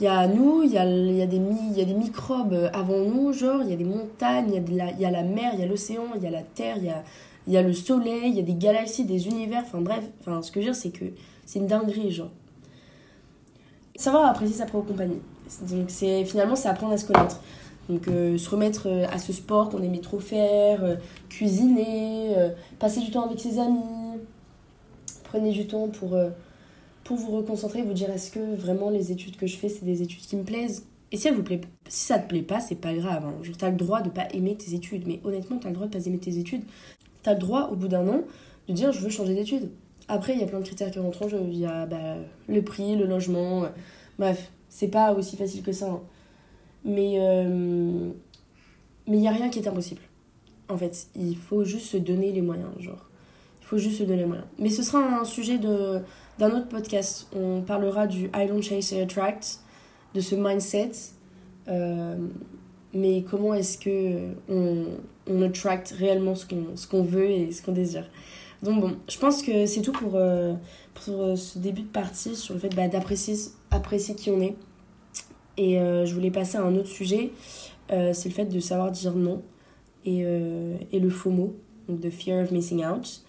Il 0.00 0.04
y 0.04 0.06
a 0.06 0.28
nous, 0.28 0.62
il 0.62 0.70
y 0.70 0.78
a, 0.78 0.84
y, 0.84 1.22
a 1.22 1.26
des, 1.26 1.40
y 1.74 1.80
a 1.80 1.84
des 1.84 1.94
microbes 1.94 2.70
avant 2.72 3.00
nous, 3.00 3.32
genre, 3.32 3.62
il 3.62 3.70
y 3.70 3.72
a 3.72 3.76
des 3.76 3.84
montagnes, 3.84 4.52
il 4.54 4.72
y, 4.72 5.00
y 5.00 5.04
a 5.04 5.10
la 5.10 5.22
mer, 5.22 5.50
il 5.54 5.60
y 5.60 5.62
a 5.62 5.66
l'océan, 5.66 6.04
il 6.14 6.22
y 6.22 6.26
a 6.26 6.30
la 6.30 6.42
terre, 6.42 6.76
il 6.78 6.84
y 6.84 6.90
a, 6.90 7.02
y 7.48 7.56
a 7.56 7.62
le 7.62 7.72
soleil, 7.72 8.28
il 8.28 8.34
y 8.34 8.40
a 8.40 8.42
des 8.42 8.54
galaxies, 8.54 9.04
des 9.04 9.26
univers, 9.26 9.62
enfin 9.66 9.80
bref, 9.80 10.04
enfin, 10.20 10.42
ce 10.42 10.52
que 10.52 10.60
je 10.60 10.66
veux 10.66 10.72
dire, 10.72 10.80
c'est 10.80 10.90
que 10.90 11.06
c'est 11.46 11.58
une 11.58 11.66
dinguerie, 11.66 12.12
genre. 12.12 12.30
Savoir 13.96 14.26
apprécier 14.26 14.54
sa 14.54 14.66
propre 14.66 14.88
compagnie. 14.88 15.20
Donc, 15.62 15.86
c'est 15.88 16.24
finalement, 16.24 16.54
c'est 16.54 16.68
apprendre 16.68 16.92
à 16.92 16.98
se 16.98 17.06
connaître. 17.06 17.40
Donc, 17.88 18.06
euh, 18.06 18.36
se 18.36 18.50
remettre 18.50 18.86
euh, 18.86 19.06
à 19.10 19.18
ce 19.18 19.32
sport 19.32 19.70
qu'on 19.70 19.82
aimait 19.82 20.00
trop 20.00 20.20
faire, 20.20 20.84
euh, 20.84 20.96
cuisiner, 21.30 22.36
passer 22.78 23.00
du 23.00 23.10
temps 23.10 23.24
avec 23.24 23.40
ses 23.40 23.58
amis. 23.58 23.80
Prenez 25.24 25.50
du 25.50 25.66
temps 25.66 25.88
pour 25.88 26.16
pour 27.08 27.16
vous 27.16 27.34
reconcentrer, 27.34 27.80
vous 27.80 27.94
dire 27.94 28.10
est-ce 28.10 28.30
que 28.30 28.54
vraiment 28.54 28.90
les 28.90 29.12
études 29.12 29.38
que 29.38 29.46
je 29.46 29.56
fais, 29.56 29.70
c'est 29.70 29.86
des 29.86 30.02
études 30.02 30.20
qui 30.20 30.36
me 30.36 30.44
plaisent? 30.44 30.84
Et 31.10 31.16
si, 31.16 31.22
ça 31.22 31.32
vous 31.32 31.42
plaît, 31.42 31.62
si 31.88 32.04
ça 32.04 32.18
te 32.18 32.28
plaît 32.28 32.42
pas, 32.42 32.60
c'est 32.60 32.74
pas 32.74 32.92
grave. 32.92 33.24
Hein. 33.24 33.42
Genre, 33.42 33.56
t'as 33.56 33.70
le 33.70 33.76
droit 33.76 34.02
de 34.02 34.10
pas 34.10 34.28
aimer 34.34 34.54
tes 34.56 34.74
études, 34.74 35.06
mais 35.06 35.18
honnêtement, 35.24 35.56
t'as 35.56 35.70
le 35.70 35.74
droit 35.74 35.86
de 35.86 35.92
pas 35.98 36.04
aimer 36.04 36.18
tes 36.18 36.36
études. 36.36 36.64
T'as 37.22 37.32
le 37.32 37.38
droit, 37.38 37.70
au 37.72 37.76
bout 37.76 37.88
d'un 37.88 38.06
an, 38.08 38.24
de 38.68 38.74
dire 38.74 38.92
je 38.92 39.00
veux 39.00 39.08
changer 39.08 39.34
d'études. 39.34 39.70
Après, 40.06 40.34
il 40.34 40.38
y 40.38 40.42
a 40.42 40.46
plein 40.46 40.58
de 40.58 40.66
critères 40.66 40.90
qui 40.90 40.98
rentrent 40.98 41.22
en 41.22 41.28
jeu. 41.28 41.40
Il 41.48 41.56
y 41.56 41.64
a 41.64 41.86
bah, 41.86 42.16
le 42.46 42.62
prix, 42.62 42.94
le 42.94 43.06
logement. 43.06 43.64
Euh, 43.64 43.68
bref, 44.18 44.52
c'est 44.68 44.88
pas 44.88 45.14
aussi 45.14 45.38
facile 45.38 45.62
que 45.62 45.72
ça. 45.72 45.88
Hein. 45.88 46.02
Mais 46.84 47.14
euh, 47.20 48.10
mais 49.06 49.16
il 49.16 49.22
y 49.22 49.28
a 49.28 49.32
rien 49.32 49.48
qui 49.48 49.60
est 49.60 49.66
impossible. 49.66 50.02
En 50.68 50.76
fait, 50.76 51.06
il 51.16 51.38
faut 51.38 51.64
juste 51.64 51.86
se 51.86 51.96
donner 51.96 52.32
les 52.32 52.42
moyens, 52.42 52.68
genre. 52.80 53.08
Il 53.62 53.66
faut 53.66 53.78
juste 53.78 53.96
se 53.96 54.02
donner 54.02 54.18
les 54.18 54.26
moyens. 54.26 54.46
Mais 54.58 54.68
ce 54.68 54.82
sera 54.82 54.98
un 54.98 55.24
sujet 55.24 55.56
de 55.56 56.02
d'un 56.38 56.50
autre 56.50 56.68
podcast, 56.68 57.26
on 57.34 57.62
parlera 57.62 58.06
du 58.06 58.30
I 58.34 58.46
don't 58.46 58.62
chase 58.62 58.92
attract, 58.92 59.60
de 60.14 60.20
ce 60.20 60.34
mindset. 60.34 60.92
Euh, 61.68 62.16
mais 62.94 63.22
comment 63.28 63.54
est-ce 63.54 63.78
que 63.78 64.30
on, 64.48 64.86
on 65.26 65.42
attract 65.42 65.90
réellement 65.90 66.34
ce 66.34 66.46
qu'on 66.86 67.02
veut 67.02 67.30
et 67.30 67.52
ce 67.52 67.62
qu'on 67.62 67.72
désire. 67.72 68.08
Donc 68.62 68.80
bon, 68.80 68.96
je 69.08 69.18
pense 69.18 69.42
que 69.42 69.66
c'est 69.66 69.82
tout 69.82 69.92
pour, 69.92 70.12
euh, 70.14 70.54
ce 70.96 71.58
début 71.58 71.82
de 71.82 71.88
partie 71.88 72.34
sur 72.34 72.54
le 72.54 72.60
fait 72.60 72.74
bah, 72.74 72.88
d'apprécier 72.88 73.36
apprécier 73.70 74.14
qui 74.14 74.30
on 74.30 74.40
est. 74.40 74.56
Et 75.56 75.78
euh, 75.78 76.06
je 76.06 76.14
voulais 76.14 76.30
passer 76.30 76.56
à 76.56 76.62
un 76.62 76.74
autre 76.76 76.88
sujet, 76.88 77.32
c'est 77.88 78.26
le 78.26 78.34
fait 78.34 78.46
de 78.46 78.60
savoir 78.60 78.90
dire 78.90 79.14
non 79.14 79.42
et, 80.04 80.20
et 80.20 81.00
le 81.00 81.10
faux 81.10 81.30
mot, 81.30 81.56
donc 81.88 82.00
the 82.00 82.10
fear 82.10 82.42
of 82.42 82.50
missing 82.50 82.84
out. 82.84 83.22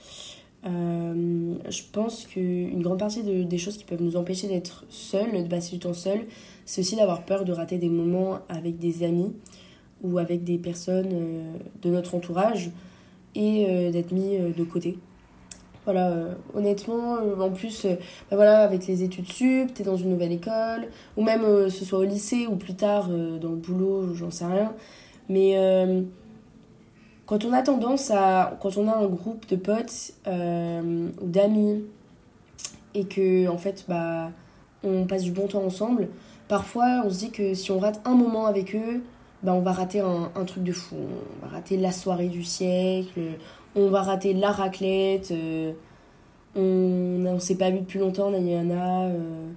Euh, 0.66 1.56
je 1.70 1.82
pense 1.92 2.25
qu'une 2.28 2.82
grande 2.82 3.00
partie 3.00 3.24
de, 3.24 3.44
des 3.44 3.58
choses 3.58 3.78
qui 3.78 3.86
peuvent 3.86 4.01
nous 4.01 4.18
empêcher 4.18 4.48
d'être 4.48 4.86
seuls, 4.89 5.32
de 5.32 5.48
passer 5.48 5.72
du 5.72 5.80
temps 5.80 5.94
seul, 5.94 6.20
c'est 6.66 6.82
aussi 6.82 6.96
d'avoir 6.96 7.24
peur 7.24 7.46
de 7.46 7.54
rater 7.54 7.78
des 7.78 7.89
moments 7.89 8.39
avec 8.50 8.78
des 8.78 9.04
amis 9.04 9.34
ou 10.04 10.18
avec 10.18 10.44
des 10.44 10.58
personnes 10.58 11.10
euh, 11.13 11.54
de 11.82 11.89
notre 11.89 12.16
entourage 12.16 12.72
et 13.36 13.68
euh, 13.70 13.92
d'être 13.92 14.12
mis 14.12 14.38
de 14.38 14.63
côté. 14.63 14.98
Voilà, 15.86 16.36
honnêtement, 16.54 17.16
en 17.39 17.50
plus, 17.50 17.86
bah 17.86 18.36
voilà, 18.36 18.60
avec 18.60 18.86
les 18.86 19.01
études 19.01 19.32
sup, 19.32 19.74
t'es 19.74 19.84
dans 19.84 19.96
une 19.96 20.12
nouvelle 20.12 20.34
école, 20.34 20.89
ou 21.18 21.24
même 21.24 21.42
ce 21.70 21.84
soit 21.84 22.00
au 22.00 22.04
lycée 22.04 22.46
ou 22.46 22.58
plus 22.58 22.75
tard 22.75 23.08
dans 23.08 23.50
le 23.50 23.56
boulot, 23.56 24.13
j'en 24.13 24.30
sais 24.30 24.46
rien. 24.46 24.74
Mais 25.30 25.56
quand 27.29 27.45
on 27.45 27.53
a 27.53 27.62
tendance 27.62 28.09
à. 28.09 28.57
Quand 28.59 28.75
on 28.77 28.88
a 28.88 28.95
un 28.95 29.05
groupe 29.05 29.48
de 29.48 29.55
potes 29.55 30.13
euh, 30.25 31.09
ou 31.21 31.27
d'amis 31.27 31.83
et 32.95 33.05
que, 33.05 33.48
en 33.48 33.59
fait, 33.59 33.86
bah, 33.88 34.31
on 34.83 35.05
passe 35.05 35.21
du 35.21 35.31
bon 35.31 35.45
temps 35.45 35.63
ensemble, 35.63 36.09
parfois 36.48 37.03
on 37.05 37.12
se 37.12 37.19
dit 37.19 37.29
que 37.29 37.53
si 37.53 37.69
on 37.69 37.77
rate 37.77 38.01
un 38.03 38.15
moment 38.15 38.48
avec 38.48 38.74
eux, 38.74 39.03
bah, 39.43 39.53
on 39.53 39.59
va 39.59 39.74
rater 39.74 40.00
un, 40.00 40.45
truc 40.45 40.63
de 40.63 40.71
fou. 40.71 40.95
On 40.95 41.45
va 41.45 41.51
rater 41.53 41.77
la 41.77 41.91
soirée 41.91 42.29
du 42.29 42.43
siècle, 42.43 43.21
on 43.75 43.89
va 43.89 44.01
rater 44.01 44.33
la 44.33 44.51
raclette, 44.51 45.29
euh, 45.29 45.74
on 46.55 46.62
ne 46.62 47.38
s'est 47.38 47.57
pas 47.57 47.69
vu 47.69 47.81
depuis 47.81 48.00
longtemps, 48.00 48.31
Nayana, 48.31 49.03
euh, 49.03 49.51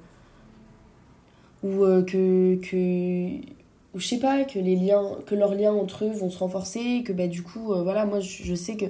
ou 1.63 1.85
euh, 1.85 2.03
que, 2.03 2.57
que 2.57 3.62
ou 3.95 4.01
je 4.01 4.07
sais 4.07 4.19
pas, 4.19 4.45
que, 4.45 4.59
les 4.59 4.77
liens, 4.77 5.19
que 5.27 5.35
leurs 5.35 5.55
liens 5.55 5.73
entre 5.73 6.05
eux 6.05 6.13
vont 6.13 6.31
se 6.31 6.39
renforcer, 6.39 7.03
que 7.05 7.13
bah, 7.13 7.27
du 7.27 7.43
coup, 7.43 7.75
voilà, 7.83 8.07
moi 8.07 8.21
je, 8.21 8.55
sais 8.55 8.77
que 8.77 8.87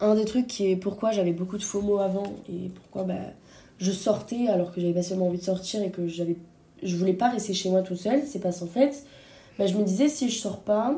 un 0.00 0.14
des 0.14 0.24
trucs 0.24 0.46
qui 0.46 0.70
est 0.70 0.76
pourquoi 0.76 1.10
j'avais 1.10 1.32
beaucoup 1.32 1.58
de 1.58 1.62
faux 1.62 1.80
mots 1.80 1.98
avant 1.98 2.34
et 2.48 2.68
pourquoi 2.68 3.02
bah, 3.02 3.14
je 3.78 3.90
sortais 3.90 4.48
alors 4.48 4.72
que 4.72 4.80
j'avais 4.80 4.94
pas 4.94 5.02
seulement 5.02 5.26
envie 5.26 5.38
de 5.38 5.42
sortir 5.42 5.82
et 5.82 5.90
que 5.90 6.06
j'avais 6.06 6.36
je 6.82 6.96
voulais 6.96 7.14
pas 7.14 7.28
rester 7.28 7.54
chez 7.54 7.70
moi 7.70 7.82
toute 7.82 7.98
seule, 7.98 8.22
c'est 8.24 8.38
parce 8.38 8.60
qu'en 8.60 8.66
fait, 8.66 9.04
bah, 9.58 9.66
je 9.66 9.74
me 9.74 9.82
disais 9.82 10.08
si 10.08 10.28
je 10.30 10.38
sors 10.38 10.60
pas, 10.60 10.94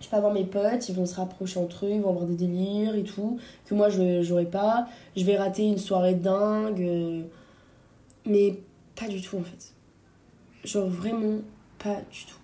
je 0.00 0.08
peux 0.08 0.16
avoir 0.16 0.32
mes 0.32 0.44
potes, 0.44 0.88
ils 0.88 0.94
vont 0.94 1.06
se 1.06 1.14
rapprocher 1.14 1.58
entre 1.58 1.86
eux, 1.86 1.90
ils 1.90 2.00
vont 2.00 2.10
avoir 2.10 2.26
des 2.26 2.34
délires 2.34 2.94
et 2.94 3.04
tout, 3.04 3.38
que 3.64 3.74
moi 3.74 3.88
je 3.88 4.22
j'aurais 4.22 4.46
pas, 4.46 4.88
je 5.16 5.24
vais 5.24 5.36
rater 5.36 5.64
une 5.64 5.78
soirée 5.78 6.14
dingue, 6.14 6.82
euh, 6.82 7.22
mais 8.24 8.58
pas 8.94 9.08
du 9.08 9.20
tout 9.20 9.38
en 9.38 9.42
fait. 9.42 9.72
Genre 10.64 10.88
vraiment 10.88 11.38
pas 11.78 12.00
du 12.10 12.24
tout. 12.26 12.38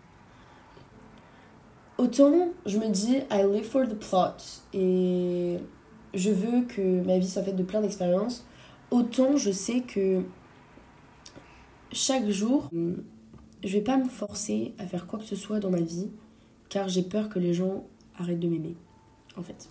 Autant 2.03 2.49
je 2.67 2.79
me 2.79 2.89
dis 2.89 3.19
I 3.31 3.45
live 3.45 3.63
for 3.63 3.87
the 3.87 3.95
plot 3.95 4.65
et 4.75 5.59
je 6.15 6.31
veux 6.31 6.63
que 6.63 7.01
ma 7.05 7.17
vie 7.17 7.29
soit 7.29 7.45
faite 7.45 7.55
de 7.55 7.63
plein 7.63 7.81
d'expériences, 7.81 8.45
autant 8.91 9.37
je 9.37 9.53
sais 9.53 9.83
que 9.83 10.23
chaque 11.93 12.29
jour, 12.29 12.71
je 12.73 13.73
vais 13.73 13.83
pas 13.83 13.99
me 13.99 14.09
forcer 14.09 14.75
à 14.81 14.87
faire 14.89 15.07
quoi 15.07 15.21
que 15.21 15.25
ce 15.25 15.37
soit 15.37 15.61
dans 15.61 15.71
ma 15.71 15.81
vie 15.81 16.11
car 16.71 16.89
j'ai 16.89 17.05
peur 17.05 17.29
que 17.29 17.39
les 17.39 17.55
gens 17.55 17.85
arrêtent 18.19 18.41
de 18.41 18.49
m'aimer 18.49 18.75
en 19.37 19.43
fait. 19.45 19.69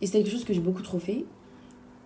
Et 0.00 0.06
c'est 0.06 0.22
quelque 0.22 0.30
chose 0.30 0.46
que 0.46 0.54
j'ai 0.54 0.60
beaucoup 0.60 0.80
trop 0.80 0.98
fait 0.98 1.26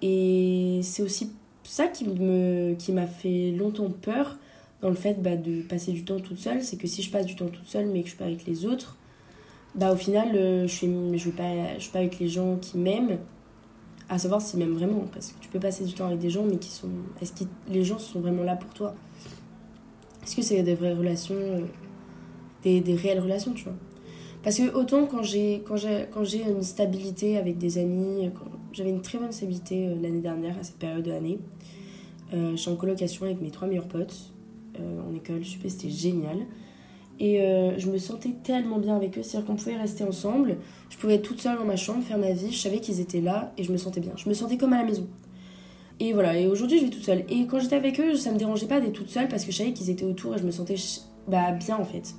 et 0.03 0.81
c'est 0.83 1.05
aussi 1.05 1.31
ça 1.63 1.87
qui 1.87 2.09
me 2.09 2.75
qui 2.75 2.91
m'a 2.91 3.07
fait 3.07 3.53
longtemps 3.53 3.91
peur 3.91 4.39
dans 4.81 4.89
le 4.89 4.97
fait 4.97 5.23
bah, 5.23 5.37
de 5.37 5.63
passer 5.63 5.93
du 5.93 6.05
temps 6.05 6.19
toute 6.19 6.39
seule, 6.39 6.65
c'est 6.65 6.79
que 6.79 6.89
si 6.89 7.01
je 7.01 7.13
passe 7.13 7.27
du 7.27 7.37
temps 7.37 7.47
toute 7.47 7.69
seule 7.69 7.87
mais 7.87 8.01
que 8.01 8.07
je 8.07 8.15
suis 8.15 8.19
pas 8.19 8.25
avec 8.25 8.45
les 8.45 8.67
autres, 8.67 8.99
bah 9.75 9.93
au 9.93 9.97
final 9.97 10.35
euh, 10.35 10.67
je 10.67 10.73
suis 10.73 11.19
je 11.19 11.31
pas 11.31 11.75
je 11.77 11.83
suis 11.83 11.93
pas 11.93 12.01
avec 12.01 12.19
les 12.19 12.29
gens 12.29 12.57
qui 12.57 12.79
m'aiment 12.79 13.19
à 14.09 14.19
savoir 14.19 14.43
s'ils 14.43 14.59
m'aiment 14.59 14.75
vraiment 14.75 15.07
parce 15.13 15.33
que 15.33 15.41
tu 15.41 15.49
peux 15.49 15.59
passer 15.59 15.85
du 15.85 15.95
temps 15.95 16.07
avec 16.07 16.19
des 16.19 16.29
gens 16.29 16.45
mais 16.45 16.59
qui 16.59 16.71
sont 16.71 16.91
est-ce 17.21 17.33
que 17.33 17.49
les 17.69 17.83
gens 17.83 17.99
sont 17.99 18.21
vraiment 18.21 18.43
là 18.43 18.57
pour 18.57 18.73
toi? 18.75 18.95
Est-ce 20.23 20.37
que 20.37 20.43
c'est 20.43 20.63
des 20.63 20.75
vraies 20.75 20.93
relations, 20.93 21.35
euh, 21.35 21.65
des, 22.63 22.81
des, 22.81 22.95
réelles 22.95 23.21
relations, 23.21 23.53
tu 23.53 23.65
vois? 23.65 23.75
Parce 24.43 24.59
que 24.59 24.73
autant 24.75 25.07
quand 25.07 25.23
j'ai, 25.23 25.63
une 26.49 26.63
stabilité 26.63 27.37
avec 27.37 27.59
des 27.59 27.79
amis, 27.79 28.31
j'avais 28.73 28.91
une 28.91 29.03
très 29.03 29.19
bonne 29.19 29.33
stabilité 29.33 29.89
euh, 29.89 29.95
l'année 30.01 30.21
dernière, 30.21 30.59
à 30.59 30.63
cette 30.63 30.79
période 30.79 31.03
de 31.03 31.11
l'année, 31.11 31.39
euh, 32.35 32.57
j'étais 32.57 32.71
en 32.71 32.77
colocation 32.77 33.25
avec 33.25 33.41
mes 33.41 33.51
trois 33.51 33.69
meilleurs 33.69 33.89
potes 33.89 34.33
en 34.79 35.15
école, 35.15 35.45
super, 35.45 35.71
c'était 35.71 35.91
génial. 35.91 36.39
Et 37.21 37.39
je 37.79 37.89
me 37.89 37.99
sentais 37.99 38.35
tellement 38.43 38.79
bien 38.79 38.97
avec 38.97 39.17
eux, 39.17 39.23
c'est-à-dire 39.23 39.47
qu'on 39.47 39.55
pouvait 39.55 39.77
rester 39.77 40.03
ensemble, 40.03 40.57
je 40.91 40.97
pouvais 40.97 41.15
être 41.15 41.23
toute 41.23 41.41
seule 41.41 41.57
dans 41.57 41.65
ma 41.65 41.77
chambre, 41.77 42.03
faire 42.03 42.19
ma 42.19 42.33
vie, 42.33 42.51
je 42.51 42.59
savais 42.59 42.81
qu'ils 42.81 43.01
étaient 43.01 43.21
là 43.21 43.53
et 43.57 43.63
je 43.63 43.71
me 43.71 43.77
sentais 43.77 44.01
bien. 44.01 44.13
Je 44.17 44.29
me 44.29 44.35
sentais 44.35 44.57
comme 44.57 44.73
à 44.73 44.79
la 44.79 44.85
maison. 44.85 45.07
Et 46.01 46.13
voilà, 46.13 46.37
et 46.37 46.49
aujourd'hui 46.49 46.81
je 46.81 46.85
vis 46.85 46.91
toute 46.91 47.05
seule. 47.05 47.25
Et 47.29 47.47
quand 47.47 47.61
j'étais 47.61 47.77
avec 47.77 48.01
eux, 48.01 48.17
ça 48.17 48.33
me 48.33 48.39
dérangeait 48.39 48.67
pas 48.67 48.81
d'être 48.81 48.93
toute 48.93 49.11
seule 49.11 49.29
parce 49.29 49.45
que 49.45 49.53
je 49.53 49.59
savais 49.59 49.73
qu'ils 49.73 49.89
étaient 49.89 50.05
autour 50.05 50.35
et 50.35 50.39
je 50.39 50.45
me 50.45 50.51
sentais 50.51 50.75
bah, 51.29 51.53
bien 51.53 51.77
en 51.77 51.85
fait. 51.85 52.15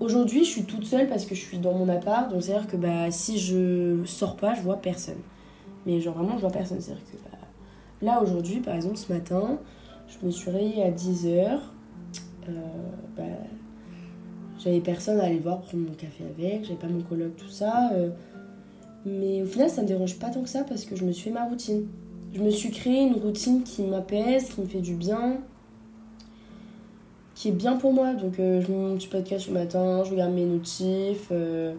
Aujourd'hui, 0.00 0.44
je 0.44 0.50
suis 0.50 0.64
toute 0.64 0.84
seule 0.84 1.08
parce 1.08 1.24
que 1.24 1.34
je 1.34 1.40
suis 1.40 1.58
dans 1.58 1.72
mon 1.72 1.88
appart, 1.88 2.30
donc 2.30 2.42
c'est-à-dire 2.42 2.66
que 2.66 2.76
bah, 2.76 3.10
si 3.10 3.38
je 3.38 4.04
sors 4.04 4.36
pas, 4.36 4.54
je 4.54 4.60
vois 4.60 4.76
personne. 4.76 5.20
Mais 5.86 6.00
genre 6.00 6.14
vraiment, 6.14 6.36
je 6.36 6.40
vois 6.40 6.50
personne. 6.50 6.80
C'est-à-dire 6.80 7.04
que 7.04 7.16
bah, 7.30 7.38
là 8.02 8.20
aujourd'hui, 8.20 8.60
par 8.60 8.74
exemple, 8.74 8.96
ce 8.96 9.12
matin, 9.12 9.58
je 10.08 10.26
me 10.26 10.30
suis 10.30 10.50
réveillée 10.50 10.82
à 10.82 10.90
10h. 10.90 11.58
Euh, 12.48 12.52
bah, 13.16 13.22
j'avais 14.64 14.80
personne 14.80 15.20
à 15.20 15.24
aller 15.24 15.38
voir 15.38 15.60
prendre 15.60 15.84
mon 15.84 15.94
café 15.94 16.24
avec, 16.24 16.64
j'avais 16.64 16.78
pas 16.78 16.88
mon 16.88 17.02
coloc, 17.02 17.36
tout 17.36 17.48
ça. 17.48 17.90
Euh, 17.92 18.08
mais 19.04 19.42
au 19.42 19.46
final, 19.46 19.68
ça 19.68 19.82
me 19.82 19.86
dérange 19.86 20.18
pas 20.18 20.30
tant 20.30 20.42
que 20.42 20.48
ça 20.48 20.64
parce 20.64 20.84
que 20.86 20.96
je 20.96 21.04
me 21.04 21.12
suis 21.12 21.24
fait 21.24 21.30
ma 21.30 21.44
routine 21.44 21.86
je 22.34 22.40
me 22.40 22.50
suis 22.50 22.70
créé 22.70 23.02
une 23.02 23.14
routine 23.14 23.62
qui 23.62 23.82
m'apaise, 23.82 24.48
qui 24.48 24.60
me 24.60 24.66
fait 24.66 24.80
du 24.80 24.94
bien, 24.94 25.38
qui 27.36 27.48
est 27.48 27.52
bien 27.52 27.76
pour 27.76 27.92
moi. 27.92 28.14
Donc 28.14 28.40
euh, 28.40 28.60
je 28.60 28.72
me 28.72 28.76
mets 28.76 28.88
mon 28.88 28.96
petit 28.96 29.06
podcast 29.06 29.46
le 29.46 29.54
matin, 29.54 30.02
je 30.04 30.10
regarde 30.10 30.32
mes 30.32 30.44
notifs, 30.44 31.28
euh, 31.30 31.74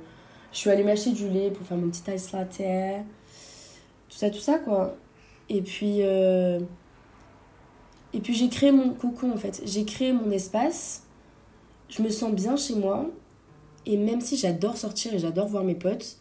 je 0.54 0.58
suis 0.58 0.70
allée 0.70 0.84
m'acheter 0.84 1.12
du 1.12 1.28
lait 1.28 1.52
pour 1.52 1.68
faire 1.68 1.78
mon 1.78 1.90
petit 1.90 2.10
ice 2.10 2.32
latte, 2.32 2.62
tout 4.10 4.18
ça, 4.18 4.30
tout 4.30 4.40
ça 4.40 4.58
quoi. 4.60 4.96
Et 5.50 5.62
puis, 5.62 6.02
puis 8.24 8.34
j'ai 8.34 8.48
créé 8.48 8.72
mon 8.72 8.92
cocon 8.92 9.34
en 9.34 9.38
fait, 9.38 9.62
j'ai 9.66 9.84
créé 9.84 10.14
mon 10.14 10.32
espace, 10.32 11.05
je 11.90 12.02
me 12.02 12.10
sens 12.10 12.34
bien 12.34 12.56
chez 12.56 12.76
moi, 12.76 13.10
et 13.86 13.98
même 13.98 14.22
si 14.22 14.38
j'adore 14.38 14.78
sortir 14.78 15.14
et 15.14 15.20
j'adore 15.20 15.48
voir 15.48 15.64
mes 15.64 15.76
potes, 15.76 16.18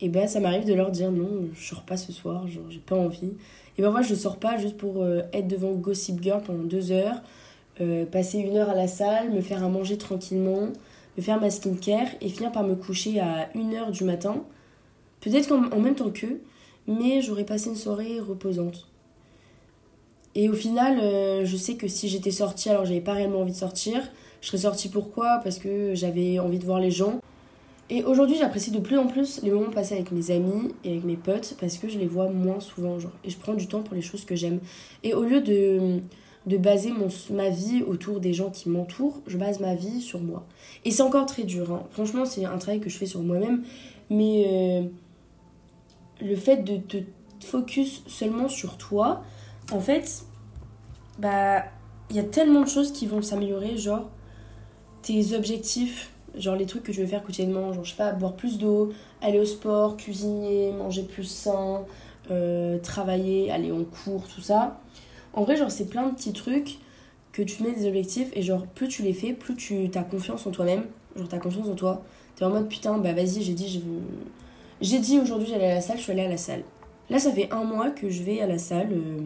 et 0.00 0.08
ben 0.08 0.26
ça 0.26 0.40
m'arrive 0.40 0.66
de 0.66 0.74
leur 0.74 0.90
dire 0.90 1.12
non, 1.12 1.48
je 1.54 1.68
sors 1.68 1.82
pas 1.82 1.96
ce 1.96 2.12
soir, 2.12 2.46
j'ai 2.48 2.78
pas 2.78 2.96
envie. 2.96 3.34
Et 3.78 3.82
ben 3.82 3.90
moi, 3.90 4.02
je 4.02 4.14
sors 4.14 4.36
pas 4.38 4.56
juste 4.58 4.76
pour 4.76 5.02
euh, 5.02 5.22
être 5.32 5.48
devant 5.48 5.72
Gossip 5.72 6.22
Girl 6.22 6.42
pendant 6.42 6.64
deux 6.64 6.92
heures, 6.92 7.22
euh, 7.80 8.04
passer 8.04 8.38
une 8.38 8.56
heure 8.56 8.70
à 8.70 8.74
la 8.74 8.88
salle, 8.88 9.30
me 9.30 9.40
faire 9.40 9.64
à 9.64 9.68
manger 9.68 9.96
tranquillement, 9.96 10.68
me 11.16 11.22
faire 11.22 11.40
ma 11.40 11.50
skincare 11.50 12.08
et 12.20 12.28
finir 12.28 12.52
par 12.52 12.64
me 12.64 12.74
coucher 12.74 13.20
à 13.20 13.48
une 13.54 13.74
heure 13.74 13.90
du 13.90 14.04
matin. 14.04 14.44
Peut-être 15.20 15.52
en, 15.52 15.80
même 15.80 15.94
temps 15.94 16.10
qu'eux, 16.10 16.40
mais 16.86 17.22
j'aurais 17.22 17.44
passé 17.44 17.70
une 17.70 17.76
soirée 17.76 18.20
reposante. 18.20 18.86
Et 20.34 20.48
au 20.48 20.54
final, 20.54 20.98
euh, 20.98 21.44
je 21.44 21.56
sais 21.56 21.74
que 21.74 21.88
si 21.88 22.08
j'étais 22.08 22.30
sortie 22.30 22.68
alors 22.68 22.84
j'avais 22.84 23.00
pas 23.00 23.12
réellement 23.12 23.40
envie 23.40 23.52
de 23.52 23.56
sortir, 23.56 24.02
je 24.40 24.48
serais 24.48 24.58
sortie 24.58 24.88
pourquoi? 24.88 25.40
Parce 25.42 25.58
que 25.58 25.94
j'avais 25.94 26.38
envie 26.38 26.58
de 26.58 26.64
voir 26.64 26.80
les 26.80 26.90
gens. 26.90 27.20
Et 27.90 28.02
aujourd'hui, 28.02 28.36
j'apprécie 28.38 28.70
de 28.70 28.78
plus 28.78 28.98
en 28.98 29.06
plus 29.06 29.42
les 29.42 29.50
moments 29.50 29.70
passés 29.70 29.94
avec 29.94 30.10
mes 30.10 30.30
amis 30.30 30.72
et 30.84 30.90
avec 30.92 31.04
mes 31.04 31.16
potes 31.16 31.56
parce 31.60 31.76
que 31.76 31.88
je 31.88 31.98
les 31.98 32.06
vois 32.06 32.28
moins 32.28 32.60
souvent. 32.60 32.98
Genre, 32.98 33.12
et 33.24 33.30
je 33.30 33.38
prends 33.38 33.54
du 33.54 33.68
temps 33.68 33.82
pour 33.82 33.94
les 33.94 34.02
choses 34.02 34.24
que 34.24 34.34
j'aime. 34.34 34.60
Et 35.02 35.14
au 35.14 35.22
lieu 35.22 35.40
de, 35.40 36.00
de 36.46 36.56
baser 36.56 36.92
mon, 36.92 37.08
ma 37.30 37.50
vie 37.50 37.82
autour 37.82 38.20
des 38.20 38.32
gens 38.32 38.50
qui 38.50 38.70
m'entourent, 38.70 39.20
je 39.26 39.36
base 39.36 39.60
ma 39.60 39.74
vie 39.74 40.00
sur 40.00 40.20
moi. 40.20 40.46
Et 40.84 40.90
c'est 40.90 41.02
encore 41.02 41.26
très 41.26 41.44
dur. 41.44 41.72
Hein. 41.72 41.82
Franchement, 41.90 42.24
c'est 42.24 42.44
un 42.44 42.58
travail 42.58 42.80
que 42.80 42.88
je 42.88 42.96
fais 42.96 43.06
sur 43.06 43.20
moi-même. 43.20 43.62
Mais 44.08 44.46
euh, 44.46 44.82
le 46.22 46.36
fait 46.36 46.64
de 46.64 46.76
te 46.78 46.98
focus 47.44 48.02
seulement 48.06 48.48
sur 48.48 48.78
toi, 48.78 49.22
en 49.72 49.80
fait, 49.80 50.24
bah, 51.18 51.64
il 52.10 52.16
y 52.16 52.18
a 52.18 52.24
tellement 52.24 52.62
de 52.62 52.68
choses 52.68 52.92
qui 52.92 53.06
vont 53.06 53.22
s'améliorer. 53.22 53.76
Genre, 53.76 54.10
tes 55.02 55.34
objectifs 55.34 56.10
genre 56.36 56.56
les 56.56 56.66
trucs 56.66 56.82
que 56.82 56.92
je 56.92 57.00
veux 57.00 57.06
faire 57.06 57.22
quotidiennement, 57.22 57.72
genre 57.72 57.84
je 57.84 57.90
sais 57.90 57.96
pas, 57.96 58.12
boire 58.12 58.34
plus 58.34 58.58
d'eau, 58.58 58.92
aller 59.22 59.38
au 59.38 59.44
sport, 59.44 59.96
cuisiner, 59.96 60.72
manger 60.72 61.02
plus 61.02 61.24
sain, 61.24 61.84
euh, 62.30 62.78
travailler, 62.78 63.50
aller 63.50 63.72
en 63.72 63.84
cours, 63.84 64.26
tout 64.26 64.40
ça. 64.40 64.80
En 65.32 65.44
vrai, 65.44 65.56
genre 65.56 65.70
c'est 65.70 65.86
plein 65.86 66.08
de 66.08 66.14
petits 66.14 66.32
trucs 66.32 66.78
que 67.32 67.42
tu 67.42 67.62
mets 67.62 67.72
des 67.72 67.86
objectifs 67.86 68.28
et 68.34 68.42
genre 68.42 68.66
plus 68.66 68.88
tu 68.88 69.02
les 69.02 69.12
fais, 69.12 69.32
plus 69.32 69.54
tu 69.56 69.90
as 69.94 70.02
confiance 70.02 70.46
en 70.46 70.50
toi-même, 70.50 70.86
genre 71.16 71.28
t'as 71.28 71.38
confiance 71.38 71.68
en 71.68 71.74
toi. 71.74 72.02
T'es 72.36 72.44
en 72.44 72.50
mode 72.50 72.68
putain, 72.68 72.98
bah 72.98 73.12
vas-y, 73.12 73.42
j'ai 73.42 73.54
dit, 73.54 73.82
j'ai 74.80 74.98
dit 74.98 75.20
aujourd'hui 75.20 75.48
j'allais 75.48 75.70
à 75.70 75.74
la 75.76 75.80
salle, 75.80 75.98
je 75.98 76.02
suis 76.02 76.12
allée 76.12 76.24
à 76.24 76.28
la 76.28 76.36
salle. 76.36 76.62
Là, 77.10 77.18
ça 77.18 77.30
fait 77.32 77.52
un 77.52 77.64
mois 77.64 77.90
que 77.90 78.08
je 78.08 78.22
vais 78.22 78.40
à 78.40 78.46
la 78.46 78.58
salle. 78.58 78.92
Euh, 78.92 79.20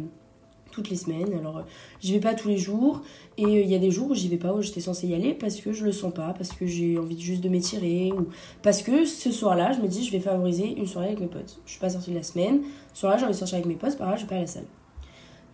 toutes 0.78 0.90
les 0.90 0.96
semaines. 0.96 1.34
Alors, 1.34 1.58
euh, 1.58 1.62
j'y 2.00 2.12
vais 2.12 2.20
pas 2.20 2.34
tous 2.34 2.48
les 2.48 2.56
jours. 2.56 3.02
Et 3.36 3.44
euh, 3.44 3.60
il 3.60 3.68
y 3.68 3.74
a 3.74 3.78
des 3.78 3.90
jours 3.90 4.10
où 4.10 4.14
j'y 4.14 4.28
vais 4.28 4.36
pas, 4.36 4.52
où 4.52 4.62
j'étais 4.62 4.80
censée 4.80 5.08
y 5.08 5.14
aller 5.14 5.34
parce 5.34 5.56
que 5.56 5.72
je 5.72 5.84
le 5.84 5.92
sens 5.92 6.14
pas, 6.14 6.32
parce 6.32 6.52
que 6.52 6.66
j'ai 6.66 6.98
envie 6.98 7.20
juste 7.20 7.42
de 7.42 7.48
m'étirer. 7.48 8.12
Ou 8.12 8.28
parce 8.62 8.82
que 8.82 9.04
ce 9.04 9.32
soir-là, 9.32 9.72
je 9.72 9.80
me 9.80 9.88
dis, 9.88 10.04
je 10.04 10.12
vais 10.12 10.20
favoriser 10.20 10.66
une 10.76 10.86
soirée 10.86 11.08
avec 11.08 11.20
mes 11.20 11.26
potes. 11.26 11.60
Je 11.66 11.72
suis 11.72 11.80
pas 11.80 11.90
sortie 11.90 12.10
de 12.10 12.16
la 12.16 12.22
semaine. 12.22 12.62
Ce 12.94 13.00
soir-là, 13.00 13.18
j'ai 13.18 13.24
envie 13.24 13.34
de 13.34 13.38
sortir 13.38 13.56
avec 13.56 13.66
mes 13.66 13.74
potes, 13.74 13.98
par 13.98 14.10
là, 14.10 14.16
je 14.16 14.22
vais 14.22 14.28
pas 14.28 14.36
à 14.36 14.40
la 14.40 14.46
salle. 14.46 14.66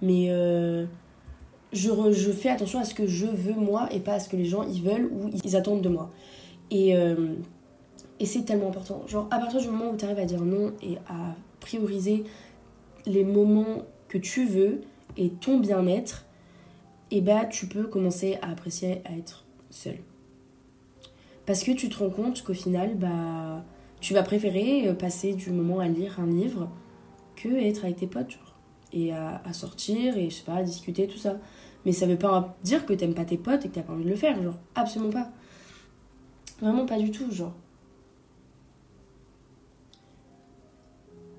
Mais 0.02 0.26
euh, 0.28 0.85
je, 1.73 1.90
je 2.12 2.31
fais 2.31 2.50
attention 2.50 2.78
à 2.78 2.85
ce 2.85 2.95
que 2.95 3.07
je 3.07 3.26
veux 3.26 3.54
moi 3.54 3.88
et 3.90 4.00
pas 4.00 4.14
à 4.14 4.21
ce 4.21 4.28
que 4.28 4.37
les 4.37 4.45
gens 4.45 4.62
ils 4.62 4.83
veulent 4.83 5.07
ou 5.07 5.31
ils 5.45 5.57
attendent 5.57 5.83
de 5.83 5.88
moi. 5.88 6.11
Et, 6.71 6.95
et 8.21 8.26
c'est 8.26 8.43
tellement 8.43 8.69
important. 8.69 9.02
Genre, 9.07 9.28
à 9.31 9.38
partir 9.38 9.61
du 9.61 9.69
moment 9.69 9.90
où 9.93 9.97
tu 9.97 10.04
arrives 10.04 10.19
à 10.19 10.25
dire 10.25 10.43
non 10.43 10.73
et 10.83 10.97
à 11.09 11.37
prioriser 11.61 12.25
les 13.07 13.25
moments 13.25 13.83
que 14.09 14.19
tu 14.19 14.47
veux, 14.47 14.83
et 15.16 15.30
ton 15.30 15.59
bien-être, 15.59 16.26
et 17.11 17.18
eh 17.18 17.21
bah 17.21 17.44
tu 17.44 17.66
peux 17.66 17.87
commencer 17.87 18.38
à 18.42 18.50
apprécier 18.50 19.02
à 19.04 19.16
être 19.16 19.44
seul. 19.71 19.99
Parce 21.47 21.62
que 21.62 21.73
tu 21.73 21.88
te 21.88 21.99
rends 21.99 22.11
compte 22.11 22.42
qu'au 22.42 22.54
final, 22.54 22.97
bah 22.97 23.64
tu 24.04 24.12
vas 24.12 24.23
préférer 24.23 24.88
euh, 24.88 24.94
passer 24.94 25.33
du 25.33 25.50
moment 25.50 25.80
à 25.80 25.88
lire 25.88 26.21
un 26.21 26.26
livre 26.26 26.68
que 27.37 27.49
être 27.49 27.85
avec 27.85 27.97
tes 27.97 28.06
potes. 28.06 28.38
Et 28.92 29.12
à, 29.12 29.40
sortir 29.52 30.16
et 30.16 30.30
je 30.30 30.37
sais 30.37 30.44
pas, 30.44 30.56
à 30.56 30.62
discuter, 30.62 31.09
tout 31.09 31.18
ça. 31.18 31.38
Mais 31.85 31.92
ça 31.92 32.06
veut 32.06 32.18
pas 32.18 32.56
dire 32.62 32.87
que 32.87 32.92
t'aimes 32.92 33.14
pas 33.14 33.25
tes 33.25 33.38
potes 33.38 33.64
et 33.64 33.68
que 33.68 33.75
t'as 33.75 33.83
pas 33.83 33.92
envie 33.92 34.04
de 34.04 34.11
le 34.11 34.14
faire, 34.14 34.40
genre, 34.40 34.59
absolument 34.75 35.11
pas. 35.11 35.30
Vraiment 36.61 36.87
pas 36.87 36.99
du 36.99 37.11
tout, 37.11 37.30
genre. 37.33 37.54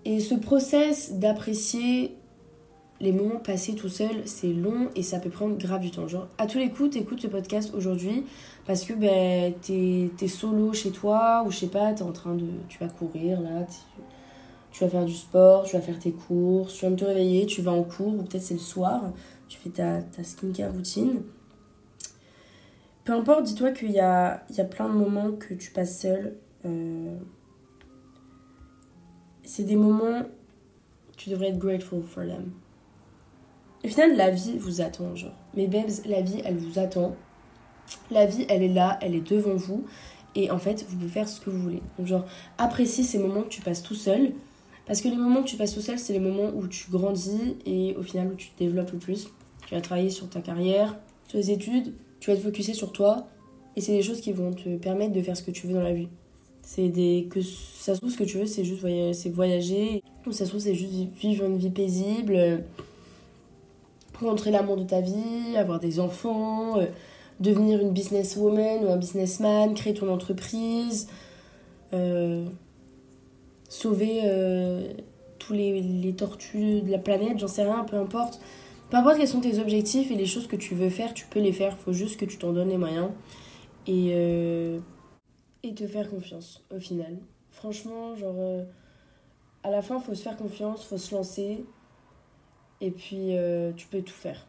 Et 0.03 0.19
ce 0.19 0.35
process 0.35 1.13
d'apprécier 1.13 2.17
les 3.01 3.11
moments 3.11 3.39
passés 3.39 3.75
tout 3.75 3.89
seul, 3.89 4.25
c'est 4.25 4.53
long 4.53 4.89
et 4.95 5.03
ça 5.03 5.19
peut 5.19 5.29
prendre 5.29 5.57
grave 5.57 5.81
du 5.81 5.91
temps. 5.91 6.07
Genre, 6.07 6.27
à 6.37 6.47
tous 6.47 6.57
les 6.57 6.69
coups, 6.69 6.91
t'écoutes 6.91 7.21
ce 7.21 7.27
podcast 7.27 7.73
aujourd'hui 7.75 8.23
parce 8.65 8.85
que 8.85 8.93
ben, 8.93 9.53
t'es 9.61 10.09
es 10.21 10.27
solo 10.27 10.73
chez 10.73 10.91
toi 10.91 11.43
ou 11.45 11.51
je 11.51 11.57
sais 11.57 11.67
pas, 11.67 11.93
t'es 11.93 12.03
en 12.03 12.13
train 12.13 12.35
de. 12.35 12.47
Tu 12.69 12.79
vas 12.79 12.87
courir 12.87 13.41
là, 13.41 13.65
tu 14.71 14.83
vas 14.83 14.89
faire 14.89 15.05
du 15.05 15.13
sport, 15.13 15.63
tu 15.63 15.75
vas 15.75 15.81
faire 15.81 15.99
tes 15.99 16.13
courses, 16.13 16.73
tu 16.73 16.85
vas 16.85 16.95
te 16.95 17.05
réveiller, 17.05 17.45
tu 17.45 17.61
vas 17.61 17.71
en 17.71 17.83
cours 17.83 18.15
ou 18.15 18.23
peut-être 18.23 18.43
c'est 18.43 18.53
le 18.53 18.59
soir, 18.61 19.11
tu 19.47 19.57
fais 19.57 19.69
ta, 19.69 20.01
ta 20.01 20.23
skincare 20.23 20.71
routine. 20.71 21.21
Peu 23.03 23.13
importe, 23.13 23.43
dis-toi 23.43 23.71
qu'il 23.71 23.91
y 23.91 23.99
a, 23.99 24.43
il 24.49 24.55
y 24.55 24.61
a 24.61 24.65
plein 24.65 24.89
de 24.89 24.93
moments 24.93 25.33
que 25.33 25.53
tu 25.53 25.71
passes 25.71 25.99
seul. 25.99 26.37
Euh, 26.65 27.15
c'est 29.43 29.63
des 29.63 29.75
moments, 29.75 30.23
tu 31.17 31.29
devrais 31.29 31.49
être 31.49 31.59
grateful 31.59 32.01
for 32.01 32.25
them. 32.25 32.51
Au 33.83 33.87
final, 33.87 34.15
la 34.15 34.31
vie 34.31 34.57
vous 34.57 34.81
attend, 34.81 35.15
genre. 35.15 35.33
Mais 35.55 35.67
babes, 35.67 35.89
la 36.05 36.21
vie, 36.21 36.41
elle 36.43 36.57
vous 36.57 36.79
attend. 36.79 37.15
La 38.09 38.25
vie, 38.25 38.45
elle 38.49 38.63
est 38.63 38.73
là, 38.73 38.97
elle 39.01 39.15
est 39.15 39.27
devant 39.27 39.55
vous. 39.55 39.85
Et 40.35 40.51
en 40.51 40.57
fait, 40.57 40.85
vous 40.87 40.97
pouvez 40.97 41.09
faire 41.09 41.29
ce 41.29 41.39
que 41.39 41.49
vous 41.49 41.61
voulez. 41.61 41.81
Donc, 41.97 42.07
genre, 42.07 42.25
appréciez 42.57 43.03
ces 43.03 43.19
moments 43.19 43.43
que 43.43 43.49
tu 43.49 43.61
passes 43.61 43.83
tout 43.83 43.95
seul. 43.95 44.33
Parce 44.85 45.01
que 45.01 45.07
les 45.07 45.15
moments 45.15 45.41
que 45.41 45.47
tu 45.47 45.55
passes 45.55 45.73
tout 45.73 45.81
seul, 45.81 45.97
c'est 45.97 46.13
les 46.13 46.19
moments 46.19 46.51
où 46.55 46.67
tu 46.67 46.91
grandis 46.91 47.57
et 47.65 47.95
au 47.95 48.03
final 48.03 48.27
où 48.27 48.35
tu 48.35 48.49
te 48.49 48.59
développes 48.59 48.91
le 48.91 48.99
plus. 48.99 49.29
Tu 49.67 49.73
vas 49.73 49.81
travailler 49.81 50.11
sur 50.11 50.29
ta 50.29 50.41
carrière, 50.41 50.95
sur 51.27 51.39
les 51.39 51.49
études, 51.51 51.93
tu 52.19 52.29
vas 52.29 52.37
te 52.37 52.41
focuser 52.41 52.73
sur 52.73 52.91
toi. 52.91 53.27
Et 53.75 53.81
c'est 53.81 53.93
des 53.93 54.03
choses 54.03 54.21
qui 54.21 54.31
vont 54.31 54.53
te 54.53 54.77
permettre 54.77 55.13
de 55.13 55.21
faire 55.21 55.35
ce 55.35 55.43
que 55.43 55.51
tu 55.51 55.67
veux 55.67 55.73
dans 55.73 55.81
la 55.81 55.93
vie. 55.93 56.07
C'est 56.61 56.89
des. 56.89 57.27
Que 57.29 57.41
ça 57.41 57.95
se 57.95 57.99
trouve, 57.99 58.11
ce 58.11 58.17
que 58.17 58.23
tu 58.23 58.37
veux, 58.37 58.45
c'est 58.45 58.63
juste 58.63 58.81
voyager, 58.81 59.29
voyager. 59.29 60.03
Ou 60.25 60.31
ça 60.31 60.45
se 60.45 60.49
trouve, 60.49 60.61
c'est 60.61 60.75
juste 60.75 60.93
vivre 61.19 61.45
une 61.45 61.57
vie 61.57 61.69
paisible 61.69 62.63
rencontrer 64.19 64.51
l'amour 64.51 64.77
de 64.77 64.83
ta 64.83 65.01
vie, 65.01 65.57
avoir 65.57 65.79
des 65.79 65.99
enfants, 65.99 66.79
euh, 66.79 66.85
devenir 67.39 67.79
une 67.79 67.91
businesswoman 67.91 68.83
ou 68.83 68.91
un 68.91 68.97
businessman, 68.97 69.73
créer 69.73 69.93
ton 69.93 70.11
entreprise, 70.11 71.07
euh, 71.93 72.45
sauver 73.69 74.21
euh, 74.23 74.93
tous 75.39 75.53
les, 75.53 76.13
tortues 76.17 76.81
de 76.81 76.91
la 76.91 76.97
planète, 76.97 77.39
j'en 77.39 77.47
sais 77.47 77.63
rien, 77.63 77.83
peu 77.83 77.97
importe. 77.97 78.39
Peu 78.89 78.97
importe 78.97 79.17
quels 79.17 79.27
sont 79.27 79.41
tes 79.41 79.59
objectifs 79.59 80.11
et 80.11 80.15
les 80.15 80.25
choses 80.25 80.47
que 80.47 80.55
tu 80.55 80.75
veux 80.75 80.89
faire, 80.89 81.13
tu 81.13 81.25
peux 81.25 81.39
les 81.39 81.51
faire, 81.51 81.77
faut 81.77 81.93
juste 81.93 82.19
que 82.19 82.25
tu 82.25 82.37
t'en 82.37 82.53
donnes 82.53 82.69
les 82.69 82.77
moyens 82.77 83.09
et, 83.87 84.11
et 85.63 85.73
te 85.73 85.87
faire 85.87 86.09
confiance 86.09 86.63
au 86.73 86.79
final. 86.79 87.17
Franchement, 87.51 88.15
genre, 88.15 88.63
à 89.63 89.71
la 89.71 89.81
fin, 89.81 89.99
faut 89.99 90.13
se 90.13 90.21
faire 90.21 90.37
confiance, 90.37 90.85
faut 90.85 90.99
se 90.99 91.15
lancer 91.15 91.65
et 92.85 92.91
puis, 92.91 93.35
euh, 93.35 93.71
tu 93.73 93.87
peux 93.87 94.03
tout 94.03 94.13
faire. 94.13 94.45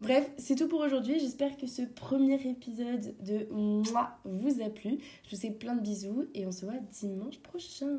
Bref, 0.00 0.30
c'est 0.36 0.54
tout 0.54 0.68
pour 0.68 0.80
aujourd'hui. 0.80 1.18
J'espère 1.18 1.56
que 1.56 1.66
ce 1.66 1.82
premier 1.82 2.40
épisode 2.46 3.14
de 3.24 3.46
Moi 3.50 4.10
vous 4.24 4.62
a 4.62 4.68
plu. 4.68 4.98
Je 5.28 5.34
vous 5.34 5.40
fais 5.40 5.50
plein 5.50 5.74
de 5.74 5.80
bisous 5.80 6.26
et 6.34 6.46
on 6.46 6.52
se 6.52 6.66
voit 6.66 6.78
dimanche 7.00 7.38
prochain. 7.38 7.96